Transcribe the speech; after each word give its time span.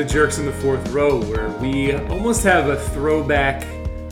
the 0.00 0.06
Jerks 0.06 0.38
in 0.38 0.46
the 0.46 0.52
Fourth 0.52 0.88
Row, 0.92 1.20
where 1.24 1.50
we 1.58 1.92
almost 1.94 2.42
have 2.44 2.70
a 2.70 2.76
throwback 2.80 3.66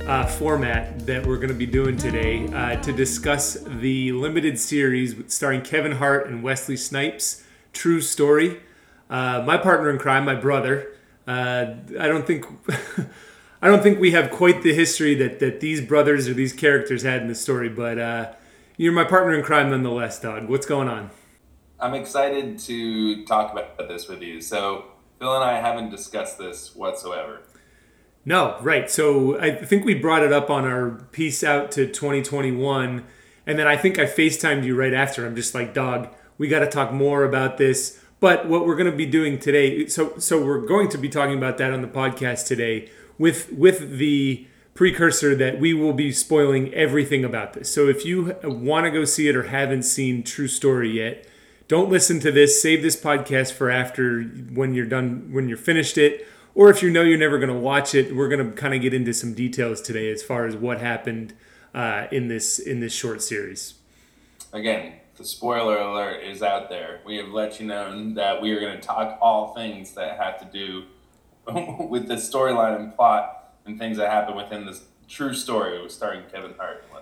uh, 0.06 0.26
format 0.26 1.06
that 1.06 1.24
we're 1.24 1.36
going 1.36 1.48
to 1.48 1.54
be 1.54 1.64
doing 1.64 1.96
today 1.96 2.46
uh, 2.48 2.78
to 2.82 2.92
discuss 2.92 3.54
the 3.54 4.12
limited 4.12 4.58
series 4.58 5.16
starring 5.32 5.62
Kevin 5.62 5.92
Hart 5.92 6.28
and 6.28 6.42
Wesley 6.42 6.76
Snipes, 6.76 7.42
True 7.72 8.02
Story. 8.02 8.60
Uh, 9.08 9.42
my 9.46 9.56
partner 9.56 9.88
in 9.88 9.96
crime, 9.96 10.26
my 10.26 10.34
brother. 10.34 10.92
Uh, 11.26 11.76
I 11.98 12.06
don't 12.06 12.26
think. 12.26 12.44
I 13.62 13.68
don't 13.68 13.82
think 13.82 13.98
we 13.98 14.10
have 14.10 14.30
quite 14.30 14.62
the 14.62 14.74
history 14.74 15.14
that, 15.14 15.38
that 15.38 15.60
these 15.60 15.80
brothers 15.80 16.28
or 16.28 16.34
these 16.34 16.52
characters 16.52 17.02
had 17.02 17.22
in 17.22 17.28
the 17.28 17.34
story, 17.34 17.70
but 17.70 17.98
uh, 17.98 18.32
you're 18.76 18.92
my 18.92 19.04
partner 19.04 19.32
in 19.32 19.42
crime 19.42 19.70
nonetheless, 19.70 20.20
dog. 20.20 20.50
What's 20.50 20.66
going 20.66 20.88
on? 20.88 21.12
I'm 21.80 21.94
excited 21.94 22.58
to 22.58 23.24
talk 23.24 23.52
about 23.52 23.88
this 23.88 24.06
with 24.06 24.20
you. 24.20 24.42
So, 24.42 24.84
Phil 25.18 25.34
and 25.34 25.44
I 25.44 25.60
haven't 25.60 25.90
discussed 25.90 26.38
this 26.38 26.74
whatsoever. 26.74 27.42
No, 28.24 28.58
right. 28.60 28.90
So, 28.90 29.38
I 29.40 29.52
think 29.64 29.84
we 29.84 29.94
brought 29.94 30.22
it 30.22 30.32
up 30.32 30.50
on 30.50 30.64
our 30.64 31.06
peace 31.12 31.42
out 31.42 31.70
to 31.72 31.86
2021. 31.86 33.04
And 33.46 33.58
then 33.58 33.66
I 33.66 33.76
think 33.76 33.98
I 33.98 34.04
FaceTimed 34.04 34.64
you 34.64 34.76
right 34.76 34.92
after. 34.92 35.24
I'm 35.26 35.34
just 35.34 35.54
like, 35.54 35.72
dog, 35.72 36.08
we 36.36 36.48
got 36.48 36.58
to 36.60 36.66
talk 36.66 36.92
more 36.92 37.24
about 37.24 37.56
this. 37.56 37.98
But 38.20 38.48
what 38.48 38.66
we're 38.66 38.76
going 38.76 38.90
to 38.90 38.96
be 38.96 39.06
doing 39.06 39.38
today, 39.38 39.86
so 39.86 40.18
so 40.18 40.44
we're 40.44 40.66
going 40.66 40.88
to 40.90 40.98
be 40.98 41.08
talking 41.08 41.38
about 41.38 41.56
that 41.58 41.72
on 41.72 41.82
the 41.82 41.88
podcast 41.88 42.46
today 42.46 42.90
with 43.16 43.52
with 43.52 43.98
the 43.98 44.46
precursor 44.74 45.34
that 45.34 45.58
we 45.58 45.72
will 45.72 45.92
be 45.92 46.12
spoiling 46.12 46.72
everything 46.74 47.24
about 47.24 47.52
this. 47.52 47.72
So 47.72 47.88
if 47.88 48.04
you 48.04 48.36
want 48.44 48.84
to 48.84 48.90
go 48.90 49.04
see 49.04 49.28
it 49.28 49.36
or 49.36 49.44
haven't 49.44 49.84
seen 49.84 50.22
True 50.22 50.48
Story 50.48 50.90
yet, 50.90 51.26
don't 51.68 51.90
listen 51.90 52.18
to 52.20 52.32
this. 52.32 52.60
Save 52.60 52.82
this 52.82 53.00
podcast 53.00 53.52
for 53.52 53.70
after 53.70 54.22
when 54.22 54.74
you're 54.74 54.86
done 54.86 55.28
when 55.32 55.48
you're 55.48 55.58
finished 55.58 55.98
it. 55.98 56.26
Or 56.54 56.70
if 56.70 56.82
you 56.82 56.90
know 56.90 57.02
you're 57.02 57.18
never 57.18 57.38
going 57.38 57.52
to 57.52 57.58
watch 57.58 57.94
it, 57.94 58.16
we're 58.16 58.28
going 58.28 58.44
to 58.44 58.52
kind 58.52 58.74
of 58.74 58.80
get 58.80 58.92
into 58.92 59.14
some 59.14 59.34
details 59.34 59.80
today 59.80 60.10
as 60.10 60.22
far 60.22 60.46
as 60.46 60.56
what 60.56 60.80
happened 60.80 61.34
uh, 61.74 62.06
in 62.10 62.28
this 62.28 62.58
in 62.58 62.80
this 62.80 62.92
short 62.92 63.22
series. 63.22 63.74
Again, 64.52 64.94
the 65.16 65.24
spoiler 65.24 65.76
alert 65.76 66.24
is 66.24 66.42
out 66.42 66.70
there. 66.70 67.00
We 67.04 67.16
have 67.18 67.28
let 67.28 67.60
you 67.60 67.66
know 67.66 68.14
that 68.14 68.40
we 68.40 68.52
are 68.52 68.60
going 68.60 68.80
to 68.80 68.86
talk 68.86 69.18
all 69.20 69.54
things 69.54 69.92
that 69.92 70.16
have 70.18 70.38
to 70.40 70.46
do 70.46 70.84
with 71.88 72.08
the 72.08 72.14
storyline 72.14 72.76
and 72.80 72.96
plot 72.96 73.52
and 73.66 73.78
things 73.78 73.98
that 73.98 74.10
happen 74.10 74.34
within 74.36 74.64
this 74.64 74.84
true 75.06 75.34
story 75.34 75.84
starring 75.88 76.22
Kevin 76.32 76.54
Hart 76.58 76.82
and 76.82 76.92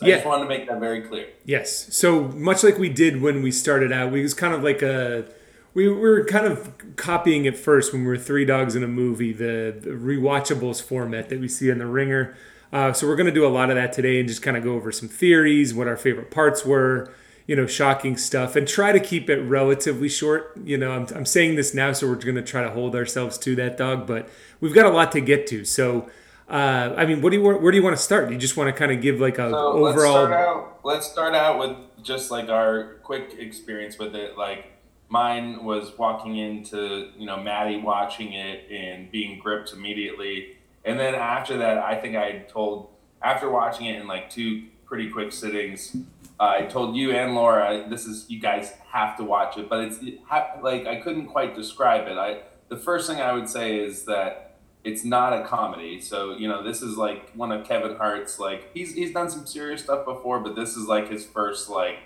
Snipes. 0.00 0.02
I 0.02 0.06
yeah. 0.06 0.14
just 0.16 0.26
wanted 0.26 0.42
to 0.44 0.48
make 0.48 0.68
that 0.68 0.80
very 0.80 1.02
clear. 1.02 1.28
Yes. 1.44 1.94
So 1.94 2.24
much 2.24 2.62
like 2.62 2.78
we 2.78 2.88
did 2.88 3.20
when 3.20 3.42
we 3.42 3.50
started 3.50 3.92
out, 3.92 4.12
we 4.12 4.22
was 4.22 4.34
kind 4.34 4.54
of 4.54 4.62
like 4.62 4.82
a 4.82 5.26
we 5.74 5.88
were 5.88 6.24
kind 6.24 6.46
of 6.46 6.96
copying 6.96 7.44
it 7.44 7.56
first 7.56 7.92
when 7.92 8.02
we 8.02 8.08
were 8.08 8.18
three 8.18 8.44
dogs 8.44 8.74
in 8.74 8.82
a 8.82 8.88
movie, 8.88 9.32
the, 9.32 9.76
the 9.80 9.90
rewatchables 9.90 10.82
format 10.82 11.28
that 11.28 11.40
we 11.40 11.46
see 11.46 11.70
in 11.70 11.78
the 11.78 11.86
Ringer. 11.86 12.36
Uh, 12.72 12.92
so 12.92 13.06
we're 13.06 13.16
going 13.16 13.26
to 13.26 13.32
do 13.32 13.46
a 13.46 13.48
lot 13.48 13.70
of 13.70 13.76
that 13.76 13.92
today 13.92 14.18
and 14.18 14.28
just 14.28 14.42
kind 14.42 14.56
of 14.56 14.64
go 14.64 14.74
over 14.74 14.90
some 14.90 15.08
theories, 15.08 15.72
what 15.72 15.86
our 15.86 15.96
favorite 15.96 16.30
parts 16.30 16.64
were, 16.64 17.12
you 17.46 17.54
know, 17.54 17.66
shocking 17.66 18.16
stuff, 18.16 18.56
and 18.56 18.66
try 18.66 18.92
to 18.92 19.00
keep 19.00 19.30
it 19.30 19.40
relatively 19.42 20.08
short. 20.08 20.52
You 20.64 20.76
know, 20.78 20.90
I'm, 20.90 21.06
I'm 21.14 21.24
saying 21.24 21.54
this 21.54 21.72
now, 21.72 21.92
so 21.92 22.08
we're 22.08 22.16
going 22.16 22.34
to 22.34 22.42
try 22.42 22.62
to 22.62 22.70
hold 22.70 22.94
ourselves 22.94 23.38
to 23.38 23.54
that 23.56 23.76
dog, 23.78 24.06
but 24.06 24.28
we've 24.60 24.74
got 24.74 24.84
a 24.84 24.90
lot 24.90 25.12
to 25.12 25.20
get 25.20 25.46
to. 25.48 25.64
So, 25.64 26.10
uh, 26.48 26.94
I 26.96 27.04
mean, 27.04 27.20
what 27.20 27.30
do 27.30 27.36
you 27.36 27.42
where 27.42 27.70
do 27.70 27.76
you 27.76 27.82
want 27.82 27.96
to 27.96 28.02
start? 28.02 28.28
Do 28.28 28.32
you 28.32 28.40
just 28.40 28.56
want 28.56 28.68
to 28.68 28.72
kind 28.72 28.90
of 28.90 29.02
give 29.02 29.20
like 29.20 29.38
a 29.38 29.50
so 29.50 29.56
overall? 29.56 29.84
Let's 29.84 30.00
start, 30.00 30.32
out, 30.32 30.80
let's 30.82 31.06
start 31.06 31.34
out 31.34 31.58
with 31.58 31.76
just 32.02 32.30
like 32.30 32.48
our 32.48 32.94
quick 33.02 33.36
experience 33.38 33.98
with 33.98 34.14
it. 34.14 34.38
Like 34.38 34.72
mine 35.10 35.64
was 35.64 35.96
walking 35.98 36.36
into 36.36 37.10
you 37.18 37.26
know 37.26 37.36
Maddie 37.36 37.78
watching 37.78 38.32
it 38.32 38.70
and 38.70 39.10
being 39.10 39.38
gripped 39.38 39.74
immediately, 39.74 40.56
and 40.86 40.98
then 40.98 41.14
after 41.14 41.58
that, 41.58 41.78
I 41.78 41.96
think 41.96 42.16
I 42.16 42.38
told 42.48 42.90
after 43.20 43.50
watching 43.50 43.86
it 43.86 44.00
in 44.00 44.06
like 44.06 44.30
two 44.30 44.64
pretty 44.86 45.10
quick 45.10 45.32
sittings. 45.32 45.96
I 46.40 46.62
told 46.62 46.96
you 46.96 47.10
and 47.10 47.34
Laura, 47.34 47.84
this 47.90 48.06
is 48.06 48.24
you 48.30 48.40
guys 48.40 48.72
have 48.90 49.16
to 49.18 49.24
watch 49.24 49.58
it, 49.58 49.68
but 49.68 49.80
it's 49.84 49.98
it 49.98 50.20
ha- 50.24 50.52
like 50.62 50.86
I 50.86 51.00
couldn't 51.00 51.26
quite 51.26 51.54
describe 51.54 52.06
it. 52.06 52.16
I 52.16 52.40
the 52.68 52.76
first 52.76 53.10
thing 53.10 53.20
I 53.20 53.32
would 53.32 53.48
say 53.50 53.78
is 53.78 54.04
that 54.04 54.47
it's 54.84 55.04
not 55.04 55.32
a 55.32 55.44
comedy. 55.44 56.00
So 56.00 56.36
you 56.36 56.48
know, 56.48 56.62
this 56.62 56.82
is 56.82 56.96
like 56.96 57.32
one 57.32 57.52
of 57.52 57.66
Kevin 57.66 57.96
Hart's 57.96 58.38
like 58.38 58.70
he's 58.74 58.94
he's 58.94 59.12
done 59.12 59.30
some 59.30 59.46
serious 59.46 59.82
stuff 59.82 60.04
before, 60.04 60.40
but 60.40 60.56
this 60.56 60.76
is 60.76 60.86
like 60.86 61.10
his 61.10 61.24
first 61.24 61.68
like 61.68 61.98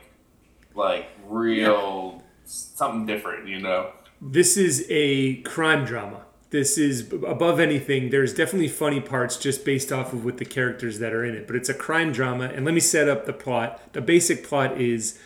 like 0.74 1.06
real 1.26 2.14
yeah. 2.16 2.22
something 2.44 3.06
different. 3.06 3.48
You 3.48 3.60
know, 3.60 3.92
this 4.20 4.56
is 4.56 4.86
a 4.88 5.36
crime 5.42 5.84
drama 5.84 6.22
this 6.52 6.76
is 6.76 7.10
above 7.26 7.58
anything 7.58 8.10
there's 8.10 8.32
definitely 8.32 8.68
funny 8.68 9.00
parts 9.00 9.36
just 9.36 9.64
based 9.64 9.90
off 9.90 10.12
of 10.12 10.22
with 10.22 10.36
the 10.36 10.44
characters 10.44 10.98
that 11.00 11.12
are 11.12 11.24
in 11.24 11.34
it 11.34 11.46
but 11.46 11.56
it's 11.56 11.68
a 11.68 11.74
crime 11.74 12.12
drama 12.12 12.44
and 12.44 12.64
let 12.64 12.72
me 12.72 12.80
set 12.80 13.08
up 13.08 13.24
the 13.24 13.32
plot 13.32 13.80
the 13.94 14.00
basic 14.00 14.46
plot 14.46 14.80
is 14.80 15.18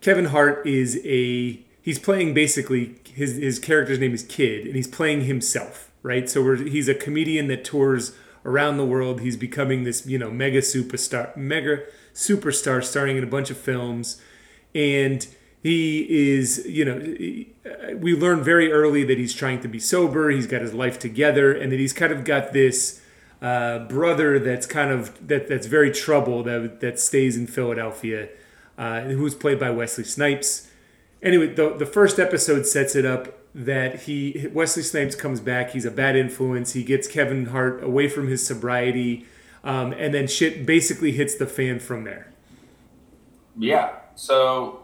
kevin 0.00 0.26
hart 0.26 0.66
is 0.66 1.00
a 1.04 1.58
he's 1.80 1.98
playing 1.98 2.34
basically 2.34 2.96
his 3.14 3.36
his 3.36 3.58
character's 3.58 3.98
name 3.98 4.12
is 4.12 4.24
kid 4.24 4.66
and 4.66 4.74
he's 4.76 4.88
playing 4.88 5.22
himself 5.22 5.85
right 6.06 6.30
so 6.30 6.54
he's 6.54 6.88
a 6.88 6.94
comedian 6.94 7.48
that 7.48 7.64
tours 7.64 8.16
around 8.44 8.76
the 8.76 8.86
world 8.86 9.20
he's 9.20 9.36
becoming 9.36 9.84
this 9.84 10.06
you 10.06 10.18
know 10.18 10.30
mega 10.30 10.60
superstar 10.60 11.36
mega 11.36 11.82
superstar 12.14 12.82
starring 12.82 13.16
in 13.16 13.24
a 13.24 13.26
bunch 13.26 13.50
of 13.50 13.58
films 13.58 14.20
and 14.74 15.28
he 15.66 16.06
is, 16.08 16.64
you 16.64 16.84
know, 16.84 17.96
we 17.96 18.14
learn 18.14 18.44
very 18.44 18.70
early 18.70 19.02
that 19.02 19.18
he's 19.18 19.34
trying 19.34 19.60
to 19.62 19.68
be 19.68 19.80
sober. 19.80 20.30
He's 20.30 20.46
got 20.46 20.60
his 20.60 20.72
life 20.72 20.96
together, 20.96 21.52
and 21.52 21.72
that 21.72 21.80
he's 21.80 21.92
kind 21.92 22.12
of 22.12 22.24
got 22.24 22.52
this 22.52 23.00
uh, 23.42 23.80
brother 23.80 24.38
that's 24.38 24.64
kind 24.64 24.92
of 24.92 25.26
that 25.26 25.48
that's 25.48 25.66
very 25.66 25.90
troubled 25.90 26.46
that 26.46 26.80
that 26.80 27.00
stays 27.00 27.36
in 27.36 27.48
Philadelphia, 27.48 28.28
uh, 28.78 29.00
who's 29.00 29.34
played 29.34 29.58
by 29.58 29.70
Wesley 29.70 30.04
Snipes. 30.04 30.70
Anyway, 31.20 31.48
the 31.48 31.74
the 31.74 31.86
first 31.86 32.20
episode 32.20 32.64
sets 32.64 32.94
it 32.94 33.04
up 33.04 33.36
that 33.56 34.02
he 34.02 34.48
Wesley 34.52 34.82
Snipes 34.82 35.14
comes 35.14 35.40
back. 35.40 35.70
He's 35.70 35.86
a 35.86 35.90
bad 35.90 36.14
influence. 36.14 36.74
He 36.74 36.84
gets 36.84 37.08
Kevin 37.08 37.46
Hart 37.46 37.82
away 37.82 38.06
from 38.06 38.28
his 38.28 38.46
sobriety, 38.46 39.26
um, 39.64 39.92
and 39.92 40.12
then 40.12 40.26
shit 40.26 40.66
basically 40.66 41.12
hits 41.12 41.34
the 41.36 41.46
fan 41.46 41.80
from 41.80 42.04
there. 42.04 42.30
Yeah. 43.58 43.92
So 44.14 44.82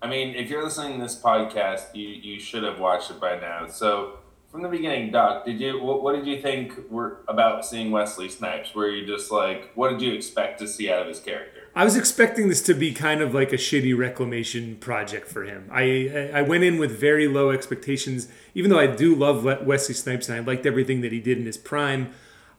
I 0.00 0.08
mean, 0.08 0.34
if 0.34 0.48
you're 0.48 0.64
listening 0.64 0.98
to 0.98 1.02
this 1.04 1.20
podcast, 1.20 1.94
you 1.94 2.08
you 2.08 2.40
should 2.40 2.62
have 2.62 2.78
watched 2.78 3.10
it 3.10 3.20
by 3.20 3.38
now. 3.38 3.68
So 3.68 4.20
from 4.50 4.62
the 4.62 4.68
beginning, 4.68 5.12
Doc, 5.12 5.44
did 5.44 5.60
you 5.60 5.82
what, 5.82 6.02
what 6.02 6.16
did 6.16 6.26
you 6.26 6.40
think 6.40 6.90
were 6.90 7.18
about 7.28 7.66
seeing 7.66 7.90
Wesley 7.90 8.30
Snipes? 8.30 8.74
Were 8.74 8.88
you 8.88 9.06
just 9.06 9.30
like, 9.30 9.70
what 9.74 9.90
did 9.90 10.00
you 10.00 10.14
expect 10.14 10.60
to 10.60 10.66
see 10.66 10.90
out 10.90 11.02
of 11.02 11.08
his 11.08 11.20
character? 11.20 11.63
I 11.76 11.82
was 11.82 11.96
expecting 11.96 12.48
this 12.48 12.62
to 12.62 12.74
be 12.74 12.92
kind 12.92 13.20
of 13.20 13.34
like 13.34 13.52
a 13.52 13.56
shitty 13.56 13.96
reclamation 13.98 14.76
project 14.76 15.26
for 15.26 15.42
him. 15.42 15.68
I 15.72 16.30
I 16.32 16.42
went 16.42 16.62
in 16.62 16.78
with 16.78 16.98
very 16.98 17.26
low 17.26 17.50
expectations, 17.50 18.28
even 18.54 18.70
though 18.70 18.78
I 18.78 18.86
do 18.86 19.14
love 19.14 19.44
Wesley 19.44 19.94
Snipes 19.94 20.28
and 20.28 20.38
I 20.38 20.40
liked 20.40 20.66
everything 20.66 21.00
that 21.00 21.10
he 21.10 21.20
did 21.20 21.38
in 21.38 21.46
his 21.46 21.56
prime. 21.56 22.12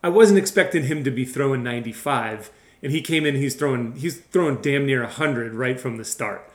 I 0.03 0.09
wasn't 0.09 0.37
expecting 0.37 0.83
him 0.83 1.03
to 1.03 1.11
be 1.11 1.25
throwing 1.25 1.63
95, 1.63 2.51
and 2.83 2.91
he 2.91 3.01
came 3.01 3.25
in. 3.25 3.35
He's 3.35 3.55
throwing 3.55 3.95
he's 3.95 4.19
throwing 4.19 4.57
damn 4.61 4.85
near 4.85 5.01
100 5.01 5.53
right 5.53 5.79
from 5.79 5.95
the 5.95 6.05
start. 6.05 6.51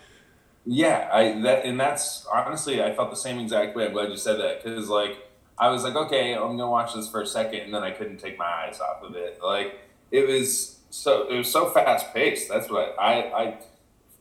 Yeah, 0.66 1.08
I 1.10 1.40
that 1.40 1.64
and 1.64 1.80
that's 1.80 2.26
honestly 2.30 2.82
I 2.82 2.94
felt 2.94 3.08
the 3.08 3.16
same 3.16 3.38
exact 3.38 3.74
way. 3.74 3.86
I'm 3.86 3.92
glad 3.92 4.10
you 4.10 4.18
said 4.18 4.38
that 4.38 4.62
because 4.62 4.90
like 4.90 5.16
I 5.58 5.70
was 5.70 5.82
like, 5.82 5.94
okay, 5.94 6.34
I'm 6.34 6.58
gonna 6.58 6.70
watch 6.70 6.92
this 6.94 7.08
for 7.08 7.22
a 7.22 7.26
second, 7.26 7.60
and 7.60 7.72
then 7.72 7.82
I 7.82 7.90
couldn't 7.90 8.18
take 8.18 8.36
my 8.36 8.44
eyes 8.44 8.80
off 8.80 9.02
of 9.02 9.16
it. 9.16 9.40
Like 9.42 9.80
it 10.10 10.28
was 10.28 10.79
so 10.90 11.28
it 11.28 11.36
was 11.36 11.50
so 11.50 11.70
fast 11.70 12.12
paced. 12.12 12.48
That's 12.48 12.68
what 12.68 12.94
I 12.98 13.22
I 13.22 13.58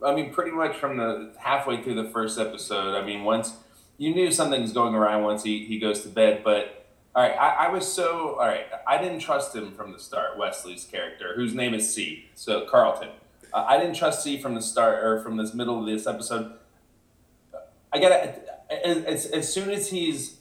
I 0.05 0.15
mean, 0.15 0.31
pretty 0.31 0.51
much 0.51 0.77
from 0.77 0.97
the 0.97 1.33
halfway 1.37 1.83
through 1.83 1.95
the 1.95 2.09
first 2.09 2.39
episode. 2.39 2.95
I 2.95 3.05
mean, 3.05 3.23
once 3.23 3.53
you 3.97 4.13
knew 4.13 4.31
something's 4.31 4.71
going 4.71 4.95
around 4.95 5.23
once 5.23 5.43
he 5.43 5.65
he 5.65 5.79
goes 5.79 6.01
to 6.03 6.09
bed, 6.09 6.41
but. 6.43 6.75
All 7.15 7.23
right, 7.23 7.35
I, 7.35 7.65
I 7.65 7.69
was 7.69 7.91
so 7.91 8.35
all 8.39 8.47
right. 8.47 8.67
I 8.87 9.01
didn't 9.01 9.19
trust 9.19 9.55
him 9.55 9.71
from 9.71 9.91
the 9.91 9.99
start. 9.99 10.37
Wesley's 10.37 10.85
character, 10.85 11.33
whose 11.35 11.55
name 11.55 11.73
is 11.73 11.91
C, 11.91 12.29
so 12.35 12.67
Carlton. 12.67 13.09
Uh, 13.51 13.65
I 13.67 13.77
didn't 13.79 13.95
trust 13.95 14.23
C 14.23 14.39
from 14.39 14.53
the 14.53 14.61
start 14.61 15.03
or 15.03 15.19
from 15.21 15.35
this 15.35 15.55
middle 15.55 15.79
of 15.79 15.87
this 15.87 16.05
episode. 16.05 16.53
I 17.91 17.99
gotta 17.99 18.35
as, 18.69 19.25
as 19.25 19.51
soon 19.51 19.69
as 19.69 19.89
he's 19.89 20.37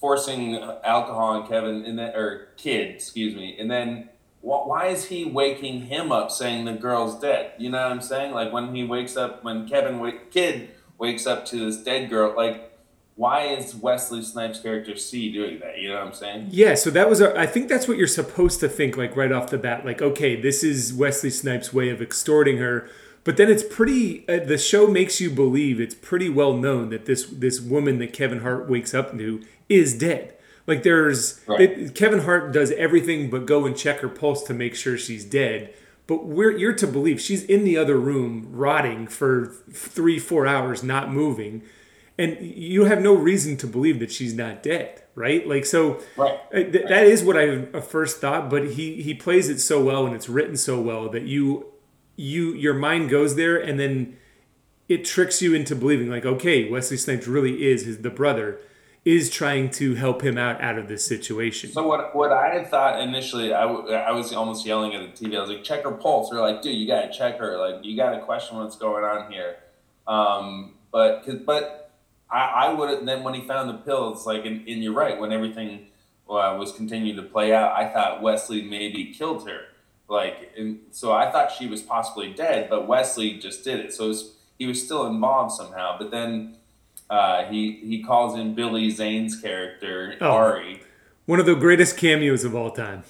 forcing 0.00 0.56
alcohol 0.56 1.40
on 1.40 1.46
Kevin 1.46 1.84
and 1.84 1.98
then 1.98 2.14
or 2.14 2.48
kid, 2.56 2.94
excuse 2.94 3.34
me, 3.34 3.56
and 3.58 3.70
then 3.70 4.08
why 4.42 4.88
is 4.88 5.06
he 5.06 5.24
waking 5.24 5.82
him 5.82 6.12
up 6.12 6.30
saying 6.30 6.64
the 6.64 6.72
girl's 6.72 7.18
dead? 7.18 7.52
You 7.58 7.70
know 7.70 7.82
what 7.82 7.92
I'm 7.92 8.02
saying? 8.02 8.34
Like 8.34 8.52
when 8.52 8.74
he 8.74 8.84
wakes 8.84 9.16
up, 9.16 9.42
when 9.44 9.68
Kevin 9.68 10.18
kid 10.30 10.70
wakes 10.98 11.26
up 11.26 11.46
to 11.46 11.66
this 11.66 11.82
dead 11.82 12.10
girl, 12.10 12.34
like 12.36 12.72
why 13.14 13.44
is 13.44 13.74
Wesley 13.74 14.22
Snipes' 14.22 14.58
character 14.58 14.96
C 14.96 15.30
doing 15.32 15.60
that? 15.60 15.78
You 15.78 15.90
know 15.90 15.96
what 15.96 16.06
I'm 16.06 16.12
saying? 16.14 16.48
Yeah, 16.50 16.74
so 16.74 16.90
that 16.90 17.08
was, 17.08 17.20
I 17.20 17.46
think 17.46 17.68
that's 17.68 17.86
what 17.86 17.98
you're 17.98 18.06
supposed 18.06 18.58
to 18.60 18.68
think, 18.68 18.96
like 18.96 19.16
right 19.16 19.30
off 19.30 19.50
the 19.50 19.58
bat. 19.58 19.84
Like, 19.84 20.00
okay, 20.00 20.40
this 20.40 20.64
is 20.64 20.92
Wesley 20.92 21.30
Snipes' 21.30 21.72
way 21.72 21.90
of 21.90 22.00
extorting 22.00 22.58
her. 22.58 22.88
But 23.24 23.36
then 23.36 23.48
it's 23.50 23.62
pretty. 23.62 24.28
Uh, 24.28 24.40
the 24.44 24.58
show 24.58 24.88
makes 24.88 25.20
you 25.20 25.30
believe 25.30 25.80
it's 25.80 25.94
pretty 25.94 26.28
well 26.28 26.54
known 26.54 26.88
that 26.88 27.06
this 27.06 27.26
this 27.26 27.60
woman 27.60 27.98
that 27.98 28.12
Kevin 28.12 28.40
Hart 28.40 28.68
wakes 28.68 28.94
up 28.94 29.16
to 29.16 29.42
is 29.68 29.96
dead. 29.96 30.34
Like 30.72 30.82
there's 30.84 31.40
Right. 31.46 31.60
it, 31.60 31.94
Kevin 31.94 32.20
Hart 32.20 32.50
does 32.52 32.70
everything 32.72 33.28
but 33.28 33.44
go 33.46 33.66
and 33.66 33.76
check 33.76 34.00
her 34.00 34.08
pulse 34.08 34.42
to 34.44 34.54
make 34.54 34.74
sure 34.74 34.96
she's 34.96 35.24
dead. 35.24 35.74
But 36.06 36.24
we're 36.26 36.56
you're 36.56 36.72
to 36.74 36.86
believe 36.86 37.20
she's 37.20 37.44
in 37.44 37.64
the 37.64 37.76
other 37.76 37.96
room 37.98 38.48
rotting 38.50 39.06
for 39.06 39.52
three 39.72 40.18
four 40.18 40.46
hours, 40.46 40.82
not 40.82 41.12
moving, 41.12 41.62
and 42.18 42.38
you 42.40 42.84
have 42.86 43.00
no 43.02 43.14
reason 43.14 43.56
to 43.58 43.66
believe 43.66 43.98
that 44.00 44.10
she's 44.10 44.34
not 44.34 44.62
dead, 44.62 45.02
right? 45.14 45.46
Like 45.46 45.64
so. 45.66 46.00
Right. 46.16 46.38
Uh, 46.52 46.70
th- 46.72 46.88
That 46.88 47.04
is 47.06 47.22
what 47.22 47.36
I 47.36 47.66
first 47.80 48.20
thought, 48.20 48.48
but 48.50 48.62
he 48.72 49.02
he 49.02 49.12
plays 49.14 49.48
it 49.50 49.60
so 49.60 49.82
well 49.84 50.06
and 50.06 50.16
it's 50.16 50.28
written 50.28 50.56
so 50.56 50.80
well 50.80 51.08
that 51.10 51.22
you 51.22 51.66
you 52.16 52.52
your 52.54 52.74
mind 52.74 53.08
goes 53.10 53.36
there 53.36 53.56
and 53.56 53.78
then 53.78 54.16
it 54.88 55.04
tricks 55.04 55.40
you 55.40 55.54
into 55.54 55.74
believing 55.76 56.10
like 56.10 56.26
okay 56.26 56.68
Wesley 56.70 56.96
Snipes 56.98 57.26
really 57.26 57.64
is 57.70 57.84
his 57.86 57.98
the 57.98 58.10
brother 58.10 58.58
is 59.04 59.30
trying 59.30 59.68
to 59.68 59.94
help 59.94 60.22
him 60.22 60.38
out 60.38 60.60
out 60.60 60.78
of 60.78 60.86
this 60.88 61.04
situation. 61.04 61.72
So 61.72 61.86
what 61.86 62.14
what 62.14 62.32
I 62.32 62.54
had 62.54 62.70
thought 62.70 63.00
initially, 63.00 63.52
I, 63.52 63.62
w- 63.62 63.92
I 63.92 64.12
was 64.12 64.32
almost 64.32 64.64
yelling 64.64 64.94
at 64.94 65.16
the 65.16 65.26
TV. 65.26 65.36
I 65.36 65.40
was 65.40 65.50
like, 65.50 65.64
check 65.64 65.82
her 65.82 65.90
pulse. 65.90 66.30
They're 66.30 66.40
like, 66.40 66.62
dude, 66.62 66.76
you 66.76 66.86
gotta 66.86 67.12
check 67.12 67.38
her. 67.38 67.58
Like, 67.58 67.84
you 67.84 67.96
gotta 67.96 68.20
question 68.20 68.58
what's 68.58 68.76
going 68.76 69.04
on 69.04 69.32
here. 69.32 69.56
Um, 70.06 70.74
but 70.92 71.24
cause, 71.24 71.36
but 71.44 71.90
I, 72.30 72.66
I 72.66 72.72
would 72.72 73.06
then 73.06 73.24
when 73.24 73.34
he 73.34 73.46
found 73.46 73.68
the 73.68 73.74
pill, 73.74 74.12
it's 74.12 74.24
like, 74.24 74.44
and, 74.44 74.66
and 74.68 74.82
you're 74.82 74.92
right. 74.92 75.18
When 75.18 75.32
everything 75.32 75.88
uh, 76.30 76.56
was 76.58 76.72
continuing 76.72 77.16
to 77.16 77.22
play 77.22 77.52
out, 77.52 77.72
I 77.72 77.92
thought 77.92 78.22
Wesley 78.22 78.62
maybe 78.62 79.12
killed 79.12 79.48
her. 79.48 79.62
Like, 80.08 80.52
and 80.56 80.80
so 80.90 81.12
I 81.12 81.30
thought 81.30 81.50
she 81.50 81.66
was 81.66 81.82
possibly 81.82 82.32
dead, 82.32 82.68
but 82.70 82.86
Wesley 82.86 83.38
just 83.38 83.64
did 83.64 83.80
it. 83.80 83.92
So 83.92 84.04
it 84.04 84.08
was, 84.08 84.34
he 84.58 84.66
was 84.66 84.84
still 84.84 85.06
involved 85.06 85.52
somehow. 85.52 85.96
But 85.98 86.10
then 86.10 86.56
uh, 87.12 87.44
he 87.50 87.72
he 87.90 88.02
calls 88.02 88.38
in 88.38 88.54
Billy 88.54 88.88
Zane's 88.90 89.38
character 89.40 90.16
Oh. 90.20 90.30
Ari. 90.30 90.80
One 91.26 91.38
of 91.38 91.46
the 91.46 91.54
greatest 91.54 91.96
cameos 91.98 92.42
of 92.42 92.54
all 92.54 92.70
time. 92.70 93.04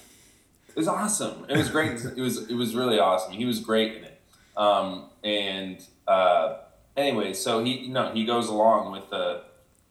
It 0.68 0.76
was 0.76 0.88
awesome. 0.88 1.46
It 1.48 1.56
was 1.56 1.70
great. 1.70 1.92
it 2.16 2.20
was 2.20 2.50
it 2.50 2.54
was 2.54 2.74
really 2.74 2.98
awesome. 2.98 3.32
He 3.32 3.44
was 3.44 3.60
great 3.60 3.90
in 3.96 4.04
it. 4.04 4.20
Um, 4.56 5.04
and 5.22 5.78
uh, 6.08 6.58
anyway, 6.96 7.32
so 7.32 7.62
he 7.64 7.88
no 7.88 8.12
he 8.12 8.24
goes 8.24 8.48
along 8.48 8.90
with 8.90 9.08
the 9.10 9.44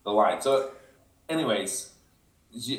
the 0.04 0.12
line. 0.12 0.42
So, 0.42 0.72
anyways, 1.30 1.92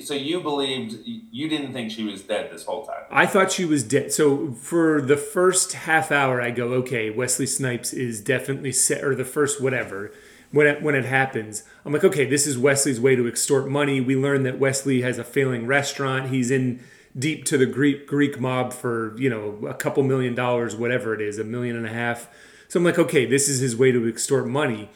so 0.03 0.13
you 0.15 0.41
believed 0.41 0.97
you 1.07 1.49
didn't 1.49 1.73
think 1.73 1.91
she 1.91 2.05
was 2.05 2.21
dead 2.23 2.51
this 2.53 2.65
whole 2.67 2.85
time. 2.85 3.05
I 3.11 3.25
thought 3.27 3.51
she 3.51 3.65
was 3.65 3.83
dead. 3.83 4.13
So 4.13 4.53
for 4.53 5.01
the 5.01 5.17
first 5.17 5.73
half 5.73 6.13
hour, 6.13 6.43
I 6.43 6.51
go, 6.51 6.67
okay, 6.83 7.09
Wesley 7.11 7.47
Snipes 7.47 7.93
is 7.95 8.21
definitely 8.21 8.73
set, 8.73 9.03
or 9.03 9.15
the 9.15 9.25
first 9.25 9.63
whatever. 9.63 10.13
When 10.53 10.67
it, 10.67 10.83
when 10.83 10.95
it 10.95 11.07
happens, 11.07 11.65
I'm 11.85 11.93
like, 11.93 12.05
okay, 12.05 12.27
this 12.27 12.47
is 12.47 12.59
Wesley's 12.59 13.01
way 13.01 13.17
to 13.17 13.27
extort 13.27 13.69
money. 13.69 14.01
We 14.03 14.17
learn 14.17 14.43
that 14.43 14.59
Wesley 14.59 15.01
has 15.01 15.19
a 15.19 15.25
failing 15.25 15.67
restaurant. 15.67 16.29
He's 16.29 16.51
in 16.51 16.81
deep 17.19 17.45
to 17.47 17.59
the 17.59 17.67
Greek 17.67 18.07
Greek 18.07 18.41
mob 18.41 18.73
for 18.73 19.19
you 19.19 19.29
know 19.29 19.67
a 19.67 19.75
couple 19.75 20.03
million 20.03 20.35
dollars, 20.35 20.77
whatever 20.77 21.15
it 21.15 21.21
is, 21.21 21.39
a 21.39 21.45
million 21.45 21.77
and 21.77 21.87
a 21.87 21.93
half. 21.93 22.29
So 22.69 22.79
I'm 22.79 22.85
like, 22.85 22.99
okay, 22.99 23.27
this 23.27 23.49
is 23.49 23.61
his 23.61 23.77
way 23.77 23.93
to 23.93 24.09
extort 24.09 24.47
money. 24.47 24.89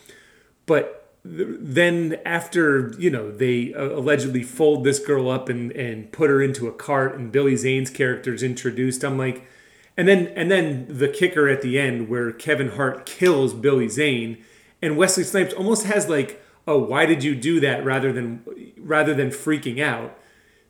But 0.65 1.11
th- 1.25 1.49
then 1.61 2.19
after 2.25 2.95
you 2.99 3.11
know 3.11 3.31
they 3.31 3.75
uh, 3.75 3.91
allegedly 3.91 4.43
fold 4.43 4.85
this 4.85 4.99
girl 4.99 5.29
up 5.31 5.49
and 5.49 5.73
and 5.73 6.11
put 6.13 6.31
her 6.31 6.43
into 6.43 6.69
a 6.69 6.73
cart 6.73 7.17
and 7.19 7.33
Billy 7.33 7.57
Zane's 7.57 7.91
character 7.91 8.33
is 8.35 8.43
introduced, 8.43 9.05
I'm 9.05 9.19
like, 9.19 9.47
and 9.97 10.09
then 10.09 10.29
and 10.29 10.51
then 10.51 10.87
the 10.89 11.09
kicker 11.09 11.49
at 11.49 11.63
the 11.63 11.79
end 11.79 12.09
where 12.09 12.33
Kevin 12.33 12.71
Hart 12.71 13.07
kills 13.07 13.53
Billy 13.53 13.89
Zane 13.89 14.43
and 14.83 14.97
Wesley 14.97 15.25
Snipes 15.25 15.55
almost 15.55 15.85
has 15.87 16.09
like, 16.09 16.43
oh, 16.67 16.79
why 16.79 17.07
did 17.07 17.23
you 17.23 17.35
do 17.35 17.61
that 17.61 17.85
rather 17.85 18.13
than 18.13 18.45
rather 18.79 19.15
than 19.15 19.31
freaking 19.31 19.83
out. 19.83 20.19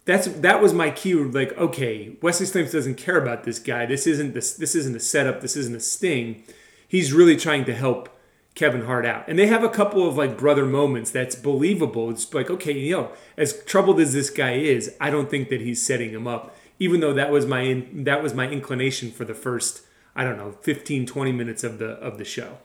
That's 0.05 0.27
that 0.27 0.63
was 0.63 0.73
my 0.73 0.91
cue 0.91 1.31
Like, 1.31 1.57
okay, 1.59 2.17
Wesley 2.23 2.47
Snipes 2.47 2.73
doesn't 2.73 2.97
care 2.97 3.21
about 3.21 3.45
this 3.45 3.59
guy. 3.59 3.87
This 3.87 4.07
isn't 4.07 4.35
this 4.35 4.55
this 4.55 4.75
isn't 4.75 4.97
a 4.97 5.01
setup. 5.01 5.41
This 5.41 5.57
isn't 5.57 5.75
a 5.75 5.81
sting. 5.81 6.45
He's 6.89 7.13
really 7.13 7.37
trying 7.37 7.65
to 7.65 7.75
help 7.75 8.09
Kevin 8.55 8.87
Hart 8.87 9.05
out. 9.05 9.27
And 9.29 9.39
they 9.39 9.49
have 9.49 9.65
a 9.65 9.69
couple 9.69 10.09
of 10.09 10.17
like 10.17 10.39
brother 10.39 10.65
moments 10.65 11.11
that's 11.11 11.35
believable. 11.35 12.11
It's 12.11 12.33
like, 12.33 12.51
okay, 12.51 12.73
you 12.73 12.93
know, 12.97 13.13
as 13.37 13.63
troubled 13.65 14.01
as 14.01 14.13
this 14.13 14.31
guy 14.31 14.53
is, 14.53 14.95
I 15.01 15.11
don't 15.11 15.29
think 15.29 15.49
that 15.49 15.61
he's 15.61 15.85
setting 15.85 16.11
him 16.11 16.29
up. 16.29 16.57
Even 16.79 17.01
though 17.01 17.15
that 17.15 17.31
was 17.31 17.47
my 17.47 17.63
in, 17.63 18.05
that 18.05 18.23
was 18.23 18.35
my 18.35 18.49
inclination 18.49 19.11
for 19.11 19.25
the 19.25 19.35
first, 19.35 19.83
I 20.15 20.25
don't 20.25 20.37
know, 20.37 20.53
15 20.63 21.07
20 21.07 21.33
minutes 21.33 21.65
of 21.65 21.79
the 21.79 21.91
of 21.93 22.19
the 22.19 22.25
show. 22.25 22.59